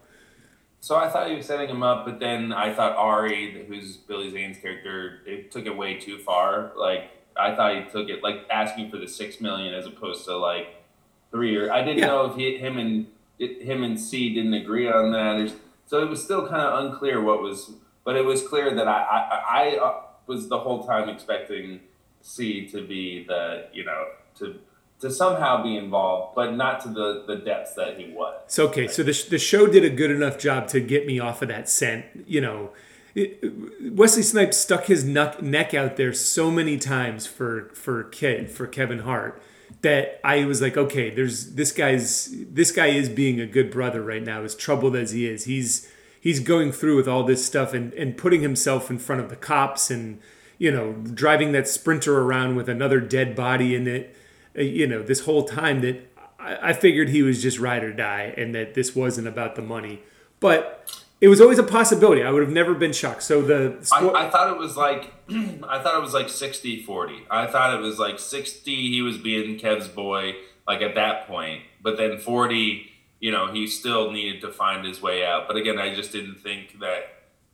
So 0.84 0.96
I 0.96 1.10
thought 1.10 1.30
he 1.30 1.36
was 1.36 1.46
setting 1.46 1.70
him 1.70 1.84
up, 1.84 2.06
but 2.06 2.20
then 2.20 2.52
I 2.52 2.74
thought 2.74 2.96
Ari, 2.96 3.66
who's 3.68 3.98
Billy 3.98 4.32
Zane's 4.32 4.58
character, 4.58 5.20
it 5.28 5.52
took 5.52 5.68
it 5.68 5.78
way 5.78 6.00
too 6.00 6.18
far. 6.18 6.72
Like 6.76 7.12
I 7.38 7.56
thought 7.56 7.76
he 7.76 7.84
took 7.90 8.10
it 8.10 8.24
like 8.24 8.48
asking 8.50 8.90
for 8.90 8.98
the 8.98 9.08
six 9.08 9.40
million 9.40 9.76
as 9.76 9.86
opposed 9.86 10.26
to 10.26 10.36
like 10.38 10.84
three 11.30 11.56
or 11.56 11.72
I 11.72 11.84
didn't 11.84 12.00
Yeah. 12.00 12.08
know 12.08 12.26
if 12.26 12.36
he, 12.36 12.58
him 12.58 12.80
and 12.80 13.06
it, 13.38 13.62
him 13.62 13.84
and 13.84 14.00
C 14.00 14.34
didn't 14.34 14.56
agree 14.56 14.90
on 14.92 15.12
that. 15.12 15.36
Or, 15.36 15.56
so 15.86 16.02
it 16.02 16.10
was 16.10 16.24
still 16.24 16.48
kind 16.48 16.62
of 16.62 16.84
unclear 16.84 17.22
what 17.22 17.44
was, 17.44 17.74
but 18.04 18.16
it 18.16 18.26
was 18.26 18.46
clear 18.46 18.74
that 18.74 18.88
I 18.88 19.04
I, 19.04 19.62
I 19.62 19.78
uh, 19.78 20.02
was 20.26 20.50
the 20.50 20.60
whole 20.60 20.84
time 20.84 21.10
expecting 21.10 21.82
C 22.22 22.68
to 22.70 22.86
be 22.86 23.24
the 23.28 23.68
you 23.72 23.86
know 23.86 24.06
to 24.40 24.60
to 25.02 25.12
somehow 25.12 25.64
be 25.64 25.76
involved, 25.78 26.36
but 26.36 26.56
not 26.56 26.82
to 26.82 26.90
the 26.90 27.24
the 27.28 27.38
depths 27.38 27.74
that 27.74 28.00
he 28.00 28.12
was. 28.14 28.42
So 28.48 28.68
okay, 28.70 28.88
so 28.88 29.04
the, 29.04 29.26
the 29.30 29.40
show 29.40 29.68
did 29.68 29.84
a 29.84 29.90
good 29.90 30.12
enough 30.12 30.38
job 30.38 30.68
to 30.70 30.80
get 30.80 31.06
me 31.06 31.20
off 31.20 31.42
of 31.42 31.48
that 31.50 31.68
scent. 31.70 32.06
You 32.26 32.42
know, 32.42 32.70
it, 33.16 33.44
Wesley 33.92 34.24
Snipes 34.24 34.58
stuck 34.58 34.86
his 34.86 35.04
neck, 35.04 35.42
neck 35.42 35.74
out 35.74 35.98
there 35.98 36.14
so 36.14 36.52
many 36.52 36.78
times 36.78 37.28
for 37.28 37.72
for 37.74 38.06
Ke, 38.06 38.48
for 38.48 38.68
Kevin 38.68 39.00
Hart 39.00 39.42
that 39.82 40.20
I 40.24 40.46
was 40.46 40.62
like, 40.62 40.78
okay, 40.78 41.10
there's 41.10 41.54
this 41.54 41.72
guy's 41.72 42.30
this 42.32 42.72
guy 42.72 42.88
is 42.88 43.10
being 43.10 43.40
a 43.40 43.46
good 43.46 43.72
brother 43.72 44.02
right 44.02 44.24
now. 44.24 44.44
As 44.44 44.56
troubled 44.56 44.96
as 44.96 45.12
he 45.12 45.28
is, 45.28 45.46
he's 45.46 45.92
he's 46.20 46.40
going 46.40 46.72
through 46.72 46.98
with 46.98 47.08
all 47.08 47.24
this 47.24 47.46
stuff 47.46 47.74
and 47.74 47.94
and 47.94 48.18
putting 48.18 48.42
himself 48.42 48.90
in 48.90 49.00
front 49.00 49.22
of 49.22 49.30
the 49.30 49.36
cops 49.36 49.90
and 49.90 50.20
you 50.58 50.72
know 50.72 50.94
driving 50.94 51.52
that 51.54 51.68
sprinter 51.68 52.20
around 52.20 52.56
with 52.56 52.70
another 52.70 53.00
dead 53.00 53.36
body 53.36 53.76
in 53.76 53.88
it. 53.88 54.16
Uh, 54.58 54.62
You 54.62 54.88
know, 54.88 55.02
this 55.02 55.22
whole 55.22 55.44
time 55.44 55.82
that 55.82 56.12
I, 56.40 56.70
I 56.70 56.74
figured 56.74 57.10
he 57.10 57.22
was 57.22 57.42
just 57.42 57.60
ride 57.60 57.84
or 57.84 57.94
die 57.94 58.34
and 58.38 58.54
that 58.56 58.74
this 58.74 58.96
wasn't 58.96 59.28
about 59.28 59.56
the 59.56 59.62
money. 59.62 60.02
But 60.40 60.90
it 61.22 61.28
was 61.28 61.40
always 61.40 61.60
a 61.60 61.64
possibility. 61.64 62.24
I 62.24 62.32
would 62.32 62.42
have 62.42 62.52
never 62.52 62.74
been 62.74 62.94
shocked. 62.94 63.22
So 63.24 63.42
the 63.44 63.78
I, 63.94 64.26
I 64.26 64.30
thought 64.30 64.52
it 64.52 64.58
was 64.58 64.76
like 64.76 65.14
I 65.30 65.80
thought 65.82 65.96
it 65.96 66.02
was 66.02 66.14
like 66.14 66.30
60 66.30 66.84
40. 66.84 67.28
I 67.30 67.46
thought 67.48 67.76
it 67.76 67.82
was 67.82 68.00
like 68.00 68.20
60 68.20 68.76
he 68.90 69.02
was 69.02 69.18
being 69.18 69.60
Kev's 69.60 69.88
boy 69.88 70.34
like 70.68 70.82
at 70.82 70.96
that 70.96 71.28
point, 71.28 71.64
but 71.82 71.98
then 71.98 72.18
40, 72.18 72.90
you 73.20 73.32
know, 73.32 73.52
he 73.52 73.68
still 73.68 74.12
needed 74.12 74.42
to 74.42 74.52
find 74.52 74.86
his 74.86 75.02
way 75.02 75.26
out. 75.26 75.48
But 75.48 75.58
again, 75.58 75.78
I 75.80 75.94
just 75.94 76.12
didn't 76.12 76.40
think 76.40 76.80
that 76.80 77.04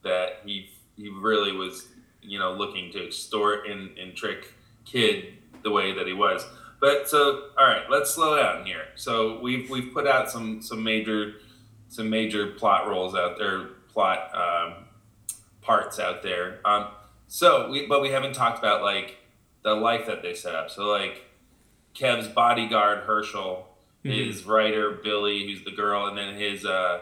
that 0.03 0.41
he 0.45 0.69
he 0.95 1.09
really 1.09 1.51
was, 1.51 1.87
you 2.21 2.39
know, 2.39 2.53
looking 2.53 2.91
to 2.93 3.05
extort 3.05 3.67
and, 3.67 3.97
and 3.97 4.15
trick 4.15 4.53
kid 4.85 5.33
the 5.63 5.71
way 5.71 5.93
that 5.93 6.07
he 6.07 6.13
was. 6.13 6.45
But 6.79 7.09
so 7.09 7.49
all 7.57 7.65
right, 7.65 7.89
let's 7.89 8.11
slow 8.11 8.37
down 8.37 8.65
here. 8.65 8.85
So 8.95 9.39
we've 9.39 9.69
we've 9.69 9.93
put 9.93 10.07
out 10.07 10.29
some 10.29 10.61
some 10.61 10.83
major 10.83 11.35
some 11.89 12.09
major 12.09 12.47
plot 12.47 12.87
roles 12.87 13.15
out 13.15 13.37
there, 13.37 13.65
plot 13.93 14.31
um, 14.35 14.85
parts 15.61 15.99
out 15.99 16.23
there. 16.23 16.59
Um, 16.65 16.87
so, 17.27 17.69
we, 17.69 17.87
but 17.87 18.01
we 18.01 18.09
haven't 18.09 18.33
talked 18.33 18.59
about 18.59 18.81
like 18.81 19.17
the 19.63 19.73
life 19.73 20.05
that 20.07 20.21
they 20.21 20.33
set 20.33 20.55
up. 20.55 20.69
So, 20.69 20.85
like 20.85 21.25
Kev's 21.93 22.27
bodyguard 22.27 22.99
Herschel, 22.99 23.67
his 24.03 24.45
writer 24.45 24.91
Billy, 25.03 25.45
who's 25.45 25.63
the 25.65 25.71
girl, 25.71 26.07
and 26.07 26.17
then 26.17 26.35
his 26.35 26.65
uh, 26.65 26.99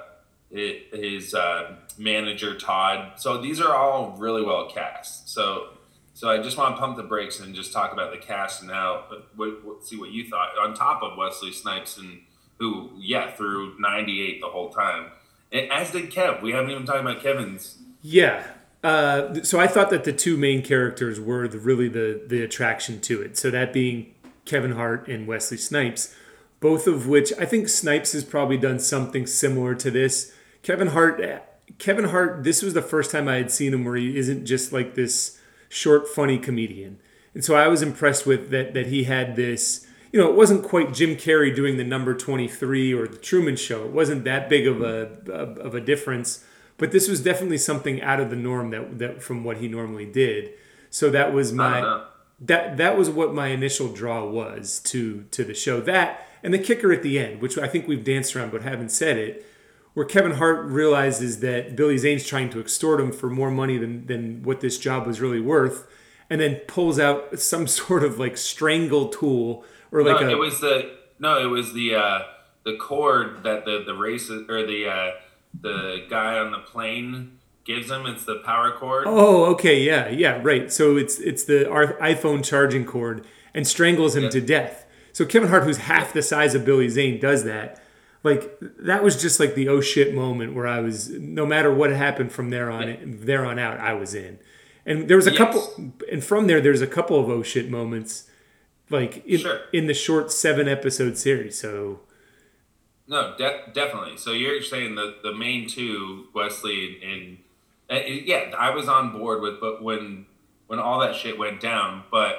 his 0.50 1.34
uh, 1.34 1.76
manager 1.98 2.58
Todd. 2.58 3.20
So 3.20 3.42
these 3.42 3.60
are 3.62 3.76
all 3.76 4.16
really 4.18 4.44
well 4.44 4.70
cast. 4.70 5.30
So. 5.30 5.70
So 6.16 6.30
I 6.30 6.42
just 6.42 6.58
want 6.58 6.78
to 6.78 6.80
pump 6.80 6.96
the 6.96 7.04
brakes 7.04 7.42
and 7.42 7.54
just 7.54 7.74
talk 7.74 7.92
about 7.92 8.12
the 8.12 8.18
cast 8.18 8.62
and 8.62 8.72
how 8.72 9.04
what, 9.36 9.66
what, 9.66 9.86
see 9.86 9.98
what 9.98 10.12
you 10.12 10.30
thought 10.30 10.58
on 10.58 10.74
top 10.74 11.04
of 11.04 11.18
Wesley 11.18 11.52
Snipes 11.52 11.98
and 11.98 12.22
who 12.58 12.90
yeah 12.98 13.32
through 13.32 13.78
'98 13.80 14.40
the 14.40 14.48
whole 14.48 14.70
time, 14.70 15.12
and 15.52 15.70
as 15.70 15.92
did 15.92 16.10
Kev. 16.12 16.42
We 16.42 16.54
haven't 16.54 16.72
even 16.72 16.86
talked 16.86 17.02
about 17.02 17.22
Kevin's 17.22 17.78
Yeah. 18.02 18.48
Uh, 18.82 19.44
so 19.44 19.60
I 19.60 19.68
thought 19.68 19.90
that 19.90 20.06
the 20.06 20.14
two 20.14 20.38
main 20.38 20.62
characters 20.62 21.20
were 21.20 21.50
the, 21.50 21.60
really 21.60 21.90
the 21.90 22.24
the 22.26 22.42
attraction 22.42 23.02
to 23.02 23.22
it. 23.22 23.38
So 23.38 23.52
that 23.52 23.74
being 23.74 24.14
Kevin 24.46 24.72
Hart 24.72 25.10
and 25.10 25.28
Wesley 25.28 25.58
Snipes, 25.58 26.16
both 26.62 26.88
of 26.88 27.08
which 27.08 27.34
I 27.38 27.44
think 27.44 27.68
Snipes 27.68 28.14
has 28.14 28.24
probably 28.24 28.58
done 28.58 28.80
something 28.80 29.28
similar 29.28 29.76
to 29.76 29.92
this. 29.92 30.34
Kevin 30.64 30.88
Hart, 30.88 31.22
Kevin 31.78 32.06
Hart, 32.06 32.46
this 32.46 32.62
was 32.62 32.74
the 32.74 32.82
first 32.82 33.12
time 33.12 33.28
I 33.28 33.36
had 33.36 33.52
seen 33.52 33.74
him 33.74 33.84
where 33.84 33.98
he 33.98 34.18
isn't 34.18 34.46
just 34.46 34.72
like 34.72 34.96
this 34.96 35.42
short, 35.76 36.08
funny 36.08 36.38
comedian, 36.38 37.00
and 37.34 37.44
so 37.44 37.56
I 37.56 37.68
was 37.68 37.82
impressed 37.82 38.26
with 38.26 38.50
that 38.52 38.74
that 38.74 38.88
he 38.88 39.04
had 39.06 39.36
this. 39.36 39.88
You 40.12 40.22
know, 40.22 40.30
it 40.30 40.36
wasn't 40.36 40.64
quite 40.64 40.94
Jim 40.94 41.18
Carrey 41.18 41.54
doing 41.54 41.78
the 41.78 41.84
number 41.84 42.16
twenty 42.16 42.48
three 42.48 42.94
or 42.94 43.08
the 43.08 43.18
Truman 43.18 43.56
Show. 43.56 43.84
It 43.86 43.92
wasn't 43.92 44.24
that 44.24 44.50
big 44.50 44.68
of 44.68 44.82
a 44.82 45.10
of 45.62 45.76
a 45.76 45.82
difference 45.82 46.44
but 46.78 46.92
this 46.92 47.08
was 47.08 47.22
definitely 47.22 47.58
something 47.58 48.02
out 48.02 48.20
of 48.20 48.30
the 48.30 48.36
norm 48.36 48.72
that, 48.72 49.00
that 49.00 49.24
from 49.24 49.44
what 49.44 49.58
he 49.58 49.68
normally 49.68 50.06
did 50.06 50.54
So 50.90 51.10
that 51.10 51.34
was 51.34 51.52
my 51.52 52.04
that 52.40 52.78
that 52.78 52.98
was 52.98 53.10
what 53.10 53.34
my 53.34 53.48
initial 53.48 53.92
draw 53.92 54.26
was 54.26 54.80
to 54.86 55.26
to 55.32 55.44
the 55.44 55.54
show. 55.54 55.80
That 55.82 56.28
and 56.44 56.54
the 56.54 56.60
kicker 56.60 56.92
at 56.92 57.02
the 57.02 57.18
end, 57.18 57.42
which 57.42 57.58
I 57.58 57.68
think 57.68 57.88
we've 57.88 58.04
danced 58.04 58.36
around 58.36 58.52
but 58.52 58.62
haven't 58.62 58.92
said 58.92 59.18
it, 59.18 59.46
where 59.96 60.06
Kevin 60.06 60.34
Hart 60.34 60.66
realizes 60.66 61.40
that 61.40 61.76
Billy 61.76 61.98
Zane's 61.98 62.28
trying 62.28 62.50
to 62.52 62.60
extort 62.60 63.00
him 63.00 63.12
for 63.12 63.30
more 63.30 63.50
money 63.50 63.80
than 63.80 64.06
than 64.06 64.44
what 64.44 64.62
this 64.62 64.78
job 64.78 65.08
was 65.08 65.20
really 65.20 65.42
worth, 65.42 65.88
and 66.30 66.40
then 66.40 66.56
pulls 66.68 67.00
out 67.00 67.40
some 67.40 67.66
sort 67.82 68.04
of 68.04 68.20
like 68.20 68.38
strangle 68.38 69.10
tool 69.10 69.66
or 69.92 70.04
like 70.04 70.22
no, 70.22 70.28
a, 70.28 70.32
it 70.32 70.38
was 70.38 70.60
the 70.60 70.96
no, 71.18 71.42
it 71.42 71.50
was 71.50 71.74
the 71.74 71.96
uh, 71.96 72.20
the 72.64 72.76
cord 72.78 73.44
that 73.44 73.66
the 73.66 73.84
the 73.86 73.96
race 73.96 74.30
or 74.30 74.66
the 74.68 74.88
uh, 74.88 75.12
the 75.60 76.06
guy 76.10 76.38
on 76.38 76.52
the 76.52 76.60
plane 76.60 77.40
gives 77.64 77.90
him. 77.90 78.06
It's 78.06 78.26
the 78.26 78.36
power 78.46 78.72
cord. 78.72 79.06
Oh, 79.08 79.46
okay, 79.54 79.82
yeah, 79.82 80.10
yeah, 80.10 80.42
right. 80.44 80.72
So 80.72 80.98
it's 80.98 81.20
it's 81.20 81.46
the 81.46 81.66
iPhone 82.02 82.44
charging 82.44 82.86
cord 82.86 83.26
and 83.54 83.66
strangles 83.66 84.16
him 84.16 84.24
yeah. 84.24 84.30
to 84.32 84.42
death. 84.42 84.86
So 85.14 85.26
Kevin 85.26 85.48
Hart, 85.48 85.64
who's 85.64 85.78
half 85.78 86.12
the 86.12 86.22
size 86.22 86.54
of 86.54 86.66
Billy 86.66 86.90
Zane, 86.90 87.20
does 87.20 87.46
that. 87.46 87.82
Like 88.26 88.58
that 88.80 89.04
was 89.04 89.22
just 89.22 89.40
like 89.40 89.54
the 89.54 89.70
oh 89.70 89.82
shit 89.82 90.16
moment 90.16 90.56
where 90.56 90.66
I 90.66 90.80
was. 90.80 91.12
No 91.12 91.46
matter 91.46 91.72
what 91.72 91.92
happened 91.92 92.32
from 92.32 92.50
there 92.50 92.72
on, 92.72 92.88
yeah. 92.88 92.96
there 93.06 93.46
on 93.46 93.60
out, 93.60 93.80
I 93.80 93.94
was 93.94 94.16
in. 94.16 94.40
And 94.84 95.08
there 95.08 95.16
was 95.16 95.28
a 95.28 95.32
yes. 95.32 95.38
couple, 95.38 95.94
and 96.12 96.24
from 96.24 96.48
there, 96.48 96.60
there's 96.60 96.82
a 96.82 96.88
couple 96.88 97.20
of 97.20 97.30
oh 97.30 97.44
shit 97.44 97.70
moments, 97.70 98.28
like 98.90 99.24
in, 99.28 99.42
sure. 99.42 99.62
in 99.72 99.86
the 99.86 99.94
short 99.94 100.32
seven 100.32 100.68
episode 100.68 101.20
series. 101.20 101.60
So 101.62 102.00
no, 103.08 103.36
de- 103.38 103.72
definitely. 103.74 104.18
So 104.18 104.32
you're 104.32 104.60
saying 104.64 104.96
the 104.96 105.18
the 105.22 105.32
main 105.32 105.70
two, 105.70 106.26
Wesley 106.34 107.00
and 107.04 107.38
uh, 107.92 108.04
yeah, 108.08 108.56
I 108.58 108.72
was 108.72 108.88
on 108.88 109.12
board 109.12 109.42
with, 109.42 109.62
but 109.62 109.84
when 109.84 110.26
when 110.66 110.80
all 110.80 111.00
that 111.02 111.16
shit 111.16 111.38
went 111.38 111.62
down, 111.62 112.06
but 112.10 112.38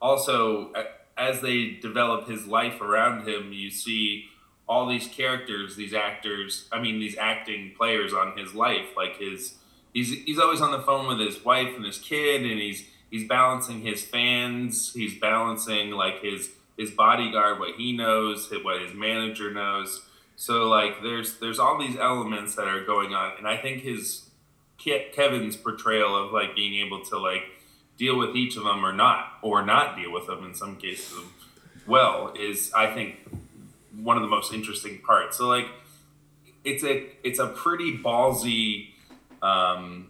also 0.00 0.72
as 1.18 1.42
they 1.42 1.72
develop 1.82 2.26
his 2.26 2.46
life 2.46 2.80
around 2.80 3.28
him, 3.28 3.52
you 3.52 3.70
see 3.70 4.30
all 4.68 4.86
these 4.86 5.06
characters, 5.06 5.76
these 5.76 5.94
actors, 5.94 6.68
I 6.72 6.80
mean 6.80 6.98
these 6.98 7.16
acting 7.16 7.72
players 7.76 8.12
on 8.12 8.36
his 8.36 8.54
life, 8.54 8.96
like 8.96 9.18
his 9.18 9.54
he's 9.92 10.10
he's 10.24 10.38
always 10.38 10.60
on 10.60 10.72
the 10.72 10.80
phone 10.80 11.06
with 11.06 11.24
his 11.24 11.44
wife 11.44 11.74
and 11.76 11.84
his 11.84 11.98
kid 11.98 12.42
and 12.42 12.60
he's 12.60 12.84
he's 13.10 13.26
balancing 13.28 13.82
his 13.82 14.04
fans, 14.04 14.92
he's 14.92 15.18
balancing 15.18 15.90
like 15.90 16.22
his 16.22 16.50
his 16.76 16.90
bodyguard, 16.90 17.58
what 17.58 17.76
he 17.76 17.96
knows, 17.96 18.52
what 18.62 18.82
his 18.82 18.94
manager 18.94 19.52
knows. 19.52 20.02
So 20.36 20.68
like 20.68 21.02
there's 21.02 21.38
there's 21.38 21.58
all 21.58 21.78
these 21.78 21.96
elements 21.96 22.54
that 22.56 22.66
are 22.66 22.84
going 22.84 23.14
on 23.14 23.32
and 23.38 23.46
I 23.46 23.56
think 23.56 23.82
his 23.82 24.22
Kevin's 24.78 25.56
portrayal 25.56 26.14
of 26.14 26.32
like 26.32 26.54
being 26.54 26.84
able 26.84 27.04
to 27.06 27.18
like 27.18 27.42
deal 27.96 28.16
with 28.18 28.36
each 28.36 28.56
of 28.56 28.64
them 28.64 28.84
or 28.84 28.92
not, 28.92 29.38
or 29.42 29.64
not 29.64 29.96
deal 29.96 30.12
with 30.12 30.26
them 30.26 30.44
in 30.44 30.54
some 30.54 30.76
cases 30.76 31.24
well 31.86 32.34
is 32.38 32.72
I 32.74 32.92
think 32.92 33.16
one 34.02 34.16
of 34.16 34.22
the 34.22 34.28
most 34.28 34.52
interesting 34.52 35.00
parts. 35.00 35.36
So 35.36 35.48
like 35.48 35.66
it's 36.64 36.84
a 36.84 37.06
it's 37.22 37.38
a 37.38 37.48
pretty 37.48 37.98
ballsy 37.98 38.88
um, 39.42 40.08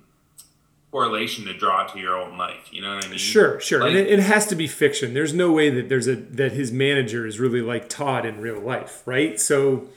correlation 0.91 1.45
to 1.47 1.55
draw 1.55 1.87
to 1.87 1.99
your 1.99 2.17
own 2.17 2.39
life. 2.39 2.73
You 2.73 2.83
know 2.83 2.95
what 2.95 3.05
I 3.05 3.09
mean? 3.09 3.19
Sure, 3.19 3.61
sure. 3.61 3.81
Like, 3.81 3.91
and 3.91 3.99
it, 3.99 4.11
it, 4.11 4.21
has 4.21 4.47
to 4.47 4.55
be 4.55 4.67
fiction. 4.67 5.15
There's 5.15 5.35
no 5.35 5.53
way 5.53 5.71
that 5.71 5.89
there's 5.89 6.09
a 6.09 6.17
that 6.17 6.53
his 6.53 6.73
manager 6.73 7.27
is 7.27 7.39
really 7.39 7.61
like 7.61 7.89
Todd 7.89 8.25
in 8.25 8.41
real 8.41 8.61
life, 8.61 9.03
right? 9.07 9.39
So 9.41 9.89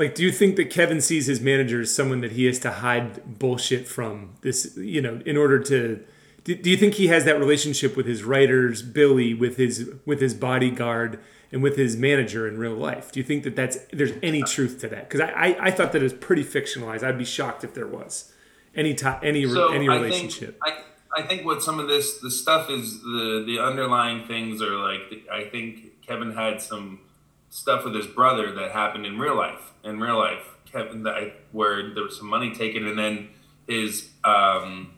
like 0.00 0.14
do 0.14 0.22
you 0.22 0.32
think 0.32 0.56
that 0.56 0.70
kevin 0.70 1.00
sees 1.00 1.26
his 1.26 1.40
manager 1.40 1.82
as 1.82 1.94
someone 1.94 2.22
that 2.22 2.32
he 2.32 2.46
has 2.46 2.58
to 2.58 2.70
hide 2.70 3.38
bullshit 3.38 3.86
from 3.86 4.32
this 4.40 4.76
you 4.76 5.00
know 5.00 5.20
in 5.26 5.36
order 5.36 5.60
to 5.60 6.02
do, 6.42 6.54
do 6.54 6.70
you 6.70 6.76
think 6.76 6.94
he 6.94 7.08
has 7.08 7.26
that 7.26 7.38
relationship 7.38 7.96
with 7.96 8.06
his 8.06 8.24
writers 8.24 8.82
billy 8.82 9.34
with 9.34 9.58
his 9.58 9.92
with 10.06 10.20
his 10.20 10.32
bodyguard 10.34 11.20
and 11.52 11.62
with 11.62 11.76
his 11.76 11.96
manager 11.96 12.46
in 12.46 12.58
real 12.58 12.74
life. 12.74 13.12
Do 13.12 13.20
you 13.20 13.24
think 13.24 13.44
that 13.44 13.56
that's 13.56 13.78
there's 13.92 14.12
any 14.22 14.42
truth 14.42 14.80
to 14.80 14.88
that? 14.88 15.08
Because 15.08 15.20
I, 15.20 15.30
I, 15.30 15.56
I 15.66 15.70
thought 15.70 15.92
that 15.92 16.00
it 16.00 16.04
was 16.04 16.12
pretty 16.12 16.44
fictionalized. 16.44 17.02
I'd 17.02 17.18
be 17.18 17.24
shocked 17.24 17.64
if 17.64 17.74
there 17.74 17.86
was. 17.86 18.32
Any 18.74 18.94
time 18.94 19.18
any 19.22 19.48
so 19.48 19.72
any 19.72 19.88
relationship 19.88 20.56
I 20.64 20.70
think, 20.70 20.84
I, 21.16 21.22
I 21.22 21.26
think 21.26 21.44
what 21.44 21.60
some 21.60 21.80
of 21.80 21.88
this 21.88 22.20
the 22.20 22.30
stuff 22.30 22.70
is 22.70 23.02
the 23.02 23.42
the 23.44 23.58
underlying 23.58 24.28
things 24.28 24.62
are 24.62 24.76
like 24.76 25.26
i 25.28 25.42
think 25.42 26.00
kevin 26.06 26.34
had 26.34 26.62
some 26.62 27.00
stuff 27.50 27.84
with 27.84 27.94
his 27.94 28.06
brother 28.06 28.52
that 28.52 28.70
happened 28.70 29.04
in 29.04 29.18
real 29.18 29.36
life. 29.36 29.72
In 29.84 30.00
real 30.00 30.18
life, 30.18 30.56
Kevin, 30.64 31.02
that, 31.02 31.34
where 31.52 31.92
there 31.92 32.04
was 32.04 32.16
some 32.16 32.28
money 32.28 32.54
taken, 32.54 32.86
and 32.86 32.98
then 32.98 33.28
his, 33.66 34.08
um, 34.24 34.94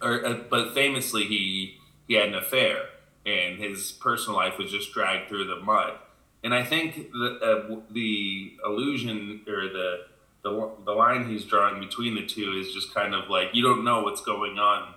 or 0.00 0.24
uh, 0.24 0.38
but 0.48 0.74
famously 0.74 1.24
he 1.24 1.78
he 2.06 2.14
had 2.14 2.28
an 2.28 2.34
affair, 2.34 2.89
and 3.26 3.58
his 3.58 3.92
personal 3.92 4.36
life 4.36 4.58
was 4.58 4.70
just 4.70 4.92
dragged 4.92 5.28
through 5.28 5.46
the 5.46 5.56
mud. 5.56 5.94
And 6.42 6.54
I 6.54 6.64
think 6.64 7.12
the 7.12 7.38
uh, 7.42 7.80
the 7.90 8.52
illusion 8.64 9.42
or 9.46 9.68
the, 9.68 10.04
the 10.42 10.70
the 10.86 10.92
line 10.92 11.28
he's 11.28 11.44
drawing 11.44 11.80
between 11.80 12.14
the 12.14 12.24
two 12.24 12.58
is 12.58 12.72
just 12.72 12.94
kind 12.94 13.14
of 13.14 13.28
like 13.28 13.48
you 13.52 13.62
don't 13.62 13.84
know 13.84 14.02
what's 14.02 14.22
going 14.22 14.58
on 14.58 14.94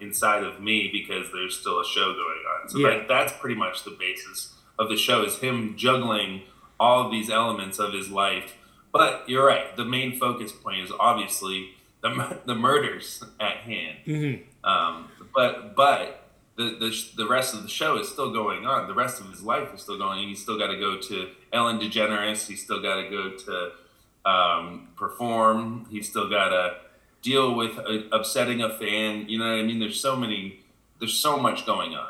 inside 0.00 0.42
of 0.42 0.60
me 0.60 0.90
because 0.92 1.32
there's 1.32 1.58
still 1.58 1.80
a 1.80 1.84
show 1.84 2.12
going 2.12 2.42
on. 2.60 2.68
So 2.68 2.78
yeah. 2.78 2.88
like 2.88 3.08
that's 3.08 3.32
pretty 3.32 3.56
much 3.56 3.84
the 3.84 3.96
basis 3.98 4.54
of 4.78 4.88
the 4.88 4.96
show 4.96 5.24
is 5.24 5.38
him 5.38 5.76
juggling 5.76 6.42
all 6.78 7.06
of 7.06 7.10
these 7.10 7.30
elements 7.30 7.78
of 7.78 7.92
his 7.92 8.10
life. 8.10 8.54
But 8.92 9.28
you're 9.28 9.46
right. 9.46 9.74
The 9.76 9.84
main 9.84 10.18
focus 10.18 10.52
point 10.52 10.82
is 10.82 10.92
obviously 10.98 11.70
the, 12.02 12.38
the 12.44 12.54
murders 12.54 13.22
at 13.40 13.58
hand. 13.58 13.98
Mm-hmm. 14.06 14.68
Um, 14.68 15.08
but 15.34 15.74
but 15.74 16.25
the, 16.56 16.76
the 16.78 17.04
the 17.16 17.26
rest 17.26 17.54
of 17.54 17.62
the 17.62 17.68
show 17.68 17.98
is 17.98 18.08
still 18.08 18.32
going 18.32 18.66
on. 18.66 18.88
The 18.88 18.94
rest 18.94 19.20
of 19.20 19.30
his 19.30 19.42
life 19.42 19.74
is 19.74 19.82
still 19.82 19.98
going. 19.98 20.20
On. 20.20 20.28
He's 20.28 20.42
still 20.42 20.58
got 20.58 20.68
to 20.68 20.78
go 20.78 20.98
to 20.98 21.28
Ellen 21.52 21.78
DeGeneres. 21.78 22.46
He's 22.46 22.62
still 22.62 22.80
got 22.80 23.02
to 23.02 23.10
go 23.10 23.30
to 23.30 24.30
um, 24.30 24.88
perform. 24.96 25.86
He's 25.90 26.08
still 26.08 26.28
got 26.28 26.48
to 26.48 26.76
deal 27.22 27.54
with 27.54 27.78
uh, 27.78 28.00
upsetting 28.12 28.62
a 28.62 28.70
fan. 28.70 29.28
You 29.28 29.38
know 29.38 29.46
what 29.46 29.60
I 29.60 29.62
mean? 29.62 29.78
There's 29.78 30.00
so 30.00 30.16
many. 30.16 30.60
There's 30.98 31.18
so 31.18 31.36
much 31.36 31.66
going 31.66 31.94
on 31.94 32.06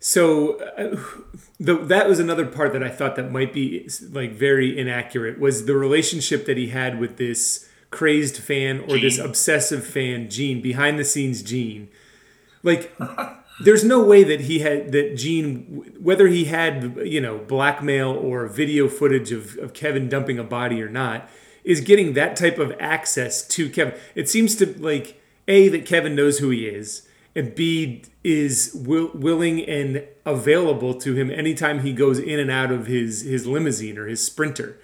so 0.00 0.60
uh, 0.60 0.96
the, 1.58 1.76
that 1.76 2.08
was 2.08 2.20
another 2.20 2.46
part 2.46 2.72
that 2.72 2.82
I 2.82 2.88
thought 2.88 3.16
that 3.16 3.32
might 3.32 3.52
be 3.52 3.88
like 4.12 4.32
very 4.32 4.78
inaccurate 4.78 5.40
was 5.40 5.66
the 5.66 5.74
relationship 5.74 6.46
that 6.46 6.56
he 6.56 6.68
had 6.68 7.00
with 7.00 7.16
this 7.16 7.68
crazed 7.90 8.36
fan 8.36 8.80
or 8.80 8.88
Gene. 8.88 9.02
this 9.02 9.18
obsessive 9.18 9.84
fan 9.84 10.30
Gene 10.30 10.60
behind 10.60 10.98
the 10.98 11.04
scenes 11.04 11.42
Gene 11.42 11.88
like 12.62 12.94
there's 13.60 13.84
no 13.84 14.02
way 14.02 14.22
that 14.24 14.42
he 14.42 14.60
had 14.60 14.92
that 14.92 15.16
Gene 15.16 15.84
whether 16.00 16.28
he 16.28 16.46
had 16.46 16.96
you 17.04 17.20
know 17.20 17.38
blackmail 17.38 18.10
or 18.10 18.46
video 18.46 18.88
footage 18.88 19.32
of, 19.32 19.56
of 19.58 19.74
Kevin 19.74 20.08
dumping 20.08 20.38
a 20.38 20.44
body 20.44 20.82
or 20.82 20.88
not 20.88 21.28
is 21.64 21.80
getting 21.80 22.14
that 22.14 22.36
type 22.36 22.58
of 22.58 22.72
access 22.78 23.46
to 23.48 23.68
Kevin 23.68 23.98
it 24.14 24.28
seems 24.28 24.54
to 24.56 24.78
like 24.80 25.20
a 25.46 25.68
that 25.68 25.86
Kevin 25.86 26.14
knows 26.14 26.38
who 26.38 26.50
he 26.50 26.66
is 26.66 27.08
and 27.34 27.54
B 27.54 28.02
is 28.24 28.72
will, 28.74 29.10
willing 29.14 29.64
and 29.64 30.04
available 30.26 30.94
to 30.94 31.14
him 31.14 31.30
anytime 31.30 31.80
he 31.80 31.92
goes 31.92 32.18
in 32.18 32.40
and 32.40 32.50
out 32.50 32.72
of 32.72 32.86
his 32.86 33.22
his 33.22 33.46
limousine 33.46 33.98
or 33.98 34.06
his 34.06 34.24
sprinter. 34.24 34.78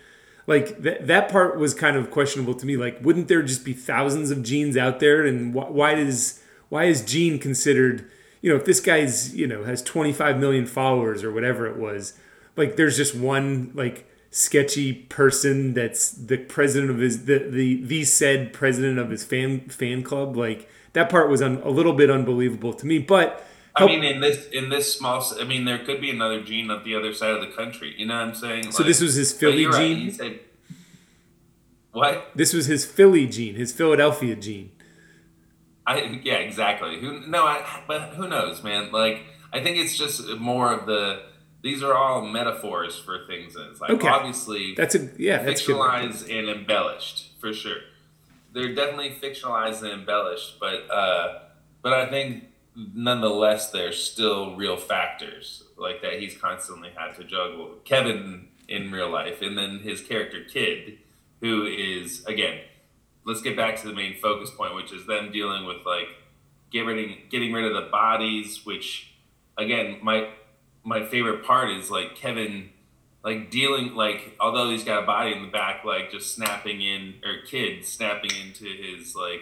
Like 0.46 0.82
that 0.82 1.06
that 1.06 1.30
part 1.30 1.58
was 1.58 1.74
kind 1.74 1.96
of 1.96 2.10
questionable 2.10 2.54
to 2.54 2.66
me. 2.66 2.76
Like, 2.76 3.02
wouldn't 3.02 3.28
there 3.28 3.42
just 3.42 3.64
be 3.64 3.72
thousands 3.72 4.30
of 4.30 4.42
genes 4.42 4.76
out 4.76 5.00
there? 5.00 5.24
And 5.24 5.52
wh- 5.52 5.72
why 5.72 5.94
is 5.94 6.42
why 6.68 6.84
is 6.84 7.02
Gene 7.02 7.38
considered? 7.38 8.10
You 8.44 8.50
know, 8.50 8.56
if 8.56 8.66
this 8.66 8.78
guy's 8.78 9.34
you 9.34 9.46
know 9.46 9.64
has 9.64 9.80
25 9.82 10.38
million 10.38 10.66
followers 10.66 11.24
or 11.24 11.32
whatever 11.32 11.66
it 11.66 11.78
was, 11.78 12.12
like 12.58 12.76
there's 12.76 12.94
just 12.94 13.14
one 13.14 13.72
like 13.72 14.06
sketchy 14.30 14.92
person 14.92 15.72
that's 15.72 16.10
the 16.10 16.36
president 16.36 16.90
of 16.90 16.98
his 16.98 17.24
the 17.24 17.38
the 17.38 17.82
the 17.82 18.04
said 18.04 18.52
president 18.52 18.98
of 18.98 19.08
his 19.08 19.24
fan 19.24 19.60
fan 19.70 20.02
club 20.02 20.36
like 20.36 20.68
that 20.92 21.08
part 21.08 21.30
was 21.30 21.40
un, 21.40 21.58
a 21.64 21.70
little 21.70 21.94
bit 21.94 22.10
unbelievable 22.10 22.74
to 22.74 22.84
me. 22.84 22.98
But 22.98 23.42
I 23.74 23.86
mean, 23.86 24.04
in 24.04 24.20
this 24.20 24.46
in 24.48 24.68
this 24.68 24.92
small, 24.92 25.24
I 25.40 25.44
mean, 25.44 25.64
there 25.64 25.78
could 25.78 26.02
be 26.02 26.10
another 26.10 26.42
gene 26.42 26.70
on 26.70 26.84
the 26.84 26.94
other 26.96 27.14
side 27.14 27.30
of 27.30 27.40
the 27.40 27.56
country. 27.56 27.94
You 27.96 28.04
know 28.04 28.14
what 28.14 28.28
I'm 28.28 28.34
saying? 28.34 28.72
So 28.72 28.82
like, 28.82 28.88
this 28.88 29.00
was 29.00 29.14
his 29.14 29.32
Philly 29.32 29.64
gene. 29.72 30.04
Right. 30.04 30.12
Said, 30.12 30.40
what? 31.92 32.30
This 32.34 32.52
was 32.52 32.66
his 32.66 32.84
Philly 32.84 33.26
gene, 33.26 33.54
his 33.54 33.72
Philadelphia 33.72 34.36
gene. 34.36 34.70
I 35.86 36.20
yeah, 36.22 36.36
exactly. 36.36 36.98
Who 37.00 37.26
no, 37.26 37.44
I, 37.44 37.82
but 37.86 38.10
who 38.10 38.28
knows, 38.28 38.62
man? 38.62 38.92
Like 38.92 39.22
I 39.52 39.62
think 39.62 39.76
it's 39.78 39.96
just 39.96 40.28
more 40.36 40.72
of 40.72 40.86
the. 40.86 41.22
These 41.62 41.82
are 41.82 41.94
all 41.94 42.20
metaphors 42.26 42.98
for 42.98 43.24
things. 43.26 43.56
It's 43.58 43.80
like 43.80 43.90
okay. 43.90 44.08
obviously 44.08 44.74
that's 44.76 44.94
a 44.94 45.08
yeah, 45.18 45.42
that's 45.42 45.62
fictionalized 45.62 46.30
and 46.30 46.48
embellished 46.48 47.30
for 47.40 47.54
sure 47.54 47.78
they're 48.54 48.74
definitely 48.74 49.10
fictionalized 49.20 49.82
and 49.82 49.92
embellished, 49.92 50.58
but 50.58 50.88
uh, 50.90 51.40
but 51.82 51.92
I 51.92 52.08
think 52.08 52.44
nonetheless 52.76 53.70
there's 53.70 54.02
still 54.02 54.56
real 54.56 54.76
factors 54.76 55.64
like 55.76 56.02
that 56.02 56.14
he's 56.20 56.36
constantly 56.36 56.90
had 56.96 57.14
to 57.16 57.24
juggle. 57.24 57.74
Kevin 57.84 58.48
in 58.68 58.90
real 58.90 59.10
life, 59.10 59.42
and 59.42 59.58
then 59.58 59.80
his 59.80 60.00
character 60.00 60.42
Kid, 60.44 60.98
who 61.40 61.66
is 61.66 62.24
again, 62.26 62.60
let's 63.24 63.42
get 63.42 63.56
back 63.56 63.76
to 63.76 63.86
the 63.86 63.94
main 63.94 64.16
focus 64.20 64.50
point, 64.50 64.74
which 64.74 64.92
is 64.92 65.06
them 65.06 65.32
dealing 65.32 65.64
with 65.64 65.84
like 65.86 66.08
getting 66.70 67.18
getting 67.30 67.52
rid 67.52 67.64
of 67.64 67.74
the 67.74 67.90
bodies, 67.90 68.64
which 68.64 69.14
again, 69.56 69.98
my 70.02 70.28
my 70.84 71.04
favorite 71.04 71.44
part 71.44 71.70
is 71.70 71.90
like 71.90 72.14
Kevin 72.14 72.70
like 73.24 73.50
dealing 73.50 73.94
like 73.94 74.36
although 74.38 74.70
he's 74.70 74.84
got 74.84 75.02
a 75.02 75.06
body 75.06 75.32
in 75.32 75.42
the 75.42 75.50
back, 75.50 75.84
like 75.84 76.10
just 76.10 76.34
snapping 76.34 76.82
in 76.82 77.14
or 77.24 77.38
kid 77.46 77.84
snapping 77.84 78.30
into 78.44 78.66
his 78.66 79.16
like 79.16 79.40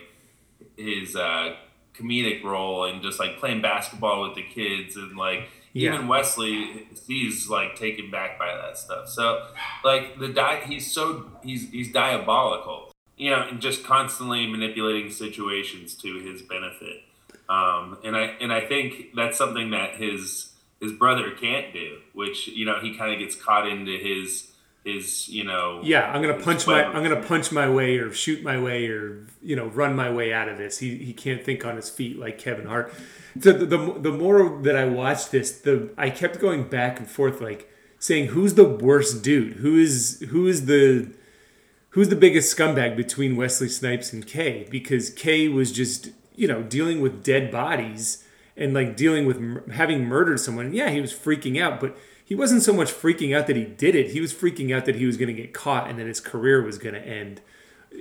his 0.76 1.16
uh 1.16 1.54
comedic 1.94 2.42
role 2.42 2.84
and 2.84 3.02
just 3.02 3.18
like 3.18 3.38
playing 3.38 3.60
basketball 3.60 4.22
with 4.22 4.34
the 4.34 4.42
kids 4.42 4.96
and 4.96 5.16
like 5.16 5.48
yeah. 5.72 5.92
even 5.92 6.06
Wesley 6.08 6.86
he's 7.06 7.48
like 7.48 7.74
taken 7.76 8.10
back 8.10 8.38
by 8.38 8.54
that 8.54 8.78
stuff. 8.78 9.08
So 9.08 9.46
like 9.84 10.18
the 10.18 10.28
di 10.28 10.60
he's 10.60 10.90
so 10.90 11.26
he's 11.42 11.68
he's 11.70 11.92
diabolical. 11.92 12.91
You 13.16 13.30
know, 13.30 13.46
and 13.48 13.60
just 13.60 13.84
constantly 13.84 14.46
manipulating 14.46 15.10
situations 15.10 15.94
to 15.96 16.18
his 16.18 16.42
benefit. 16.42 17.02
Um, 17.48 17.98
and 18.04 18.16
I 18.16 18.34
and 18.40 18.52
I 18.52 18.62
think 18.62 19.14
that's 19.14 19.36
something 19.36 19.70
that 19.70 19.96
his 19.96 20.52
his 20.80 20.92
brother 20.92 21.30
can't 21.30 21.72
do, 21.72 21.98
which 22.14 22.48
you 22.48 22.64
know 22.64 22.80
he 22.80 22.96
kind 22.96 23.12
of 23.12 23.18
gets 23.18 23.36
caught 23.36 23.68
into 23.68 23.96
his 23.98 24.48
his 24.84 25.28
you 25.28 25.44
know 25.44 25.80
yeah 25.84 26.10
i'm 26.10 26.20
gonna 26.20 26.42
punch 26.42 26.66
my 26.66 26.82
i'm 26.82 27.04
gonna 27.04 27.22
punch 27.22 27.52
my 27.52 27.70
way 27.70 27.98
or 27.98 28.12
shoot 28.12 28.42
my 28.42 28.60
way 28.60 28.88
or 28.88 29.28
you 29.40 29.54
know 29.54 29.66
run 29.66 29.94
my 29.94 30.10
way 30.10 30.32
out 30.32 30.48
of 30.48 30.58
this. 30.58 30.78
He, 30.78 30.96
he 30.96 31.12
can't 31.12 31.44
think 31.44 31.64
on 31.64 31.76
his 31.76 31.88
feet 31.88 32.18
like 32.18 32.36
kevin 32.36 32.66
hart. 32.66 32.92
So 33.40 33.52
the, 33.52 33.64
the, 33.64 33.98
the 34.00 34.10
more 34.10 34.60
that 34.62 34.74
i 34.74 34.84
watched 34.84 35.30
this 35.30 35.52
the 35.60 35.90
i 35.96 36.10
kept 36.10 36.40
going 36.40 36.64
back 36.64 36.98
and 36.98 37.08
forth 37.08 37.40
like 37.40 37.72
saying 38.02 38.26
who's 38.26 38.54
the 38.54 38.64
worst 38.64 39.22
dude? 39.22 39.54
Who 39.54 39.78
is 39.78 40.24
who 40.30 40.46
is 40.46 40.66
the 40.66 41.12
who's 41.92 42.08
the 42.08 42.16
biggest 42.16 42.54
scumbag 42.54 42.96
between 42.96 43.36
wesley 43.36 43.68
snipes 43.68 44.12
and 44.12 44.26
kay 44.26 44.66
because 44.70 45.10
kay 45.10 45.48
was 45.48 45.72
just 45.72 46.10
you 46.34 46.46
know 46.46 46.62
dealing 46.62 47.00
with 47.00 47.24
dead 47.24 47.50
bodies 47.50 48.24
and 48.56 48.74
like 48.74 48.96
dealing 48.96 49.24
with 49.26 49.70
having 49.72 50.04
murdered 50.04 50.38
someone 50.38 50.72
yeah 50.72 50.90
he 50.90 51.00
was 51.00 51.12
freaking 51.12 51.60
out 51.60 51.80
but 51.80 51.96
he 52.32 52.34
wasn't 52.34 52.62
so 52.62 52.72
much 52.72 52.90
freaking 52.90 53.36
out 53.36 53.46
that 53.46 53.56
he 53.56 53.64
did 53.64 53.94
it. 53.94 54.12
He 54.12 54.20
was 54.22 54.32
freaking 54.32 54.74
out 54.74 54.86
that 54.86 54.96
he 54.96 55.04
was 55.04 55.18
going 55.18 55.28
to 55.28 55.34
get 55.34 55.52
caught 55.52 55.90
and 55.90 55.98
that 55.98 56.06
his 56.06 56.18
career 56.18 56.62
was 56.62 56.78
going 56.78 56.94
to 56.94 57.00
end. 57.00 57.42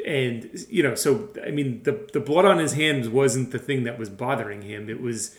And 0.05 0.49
you 0.69 0.81
know, 0.83 0.95
so 0.95 1.29
I 1.45 1.51
mean, 1.51 1.83
the 1.83 2.09
the 2.13 2.21
blood 2.21 2.45
on 2.45 2.57
his 2.57 2.71
hands 2.71 3.09
wasn't 3.09 3.51
the 3.51 3.59
thing 3.59 3.83
that 3.83 3.99
was 3.99 4.09
bothering 4.09 4.61
him. 4.61 4.89
It 4.89 5.01
was 5.01 5.35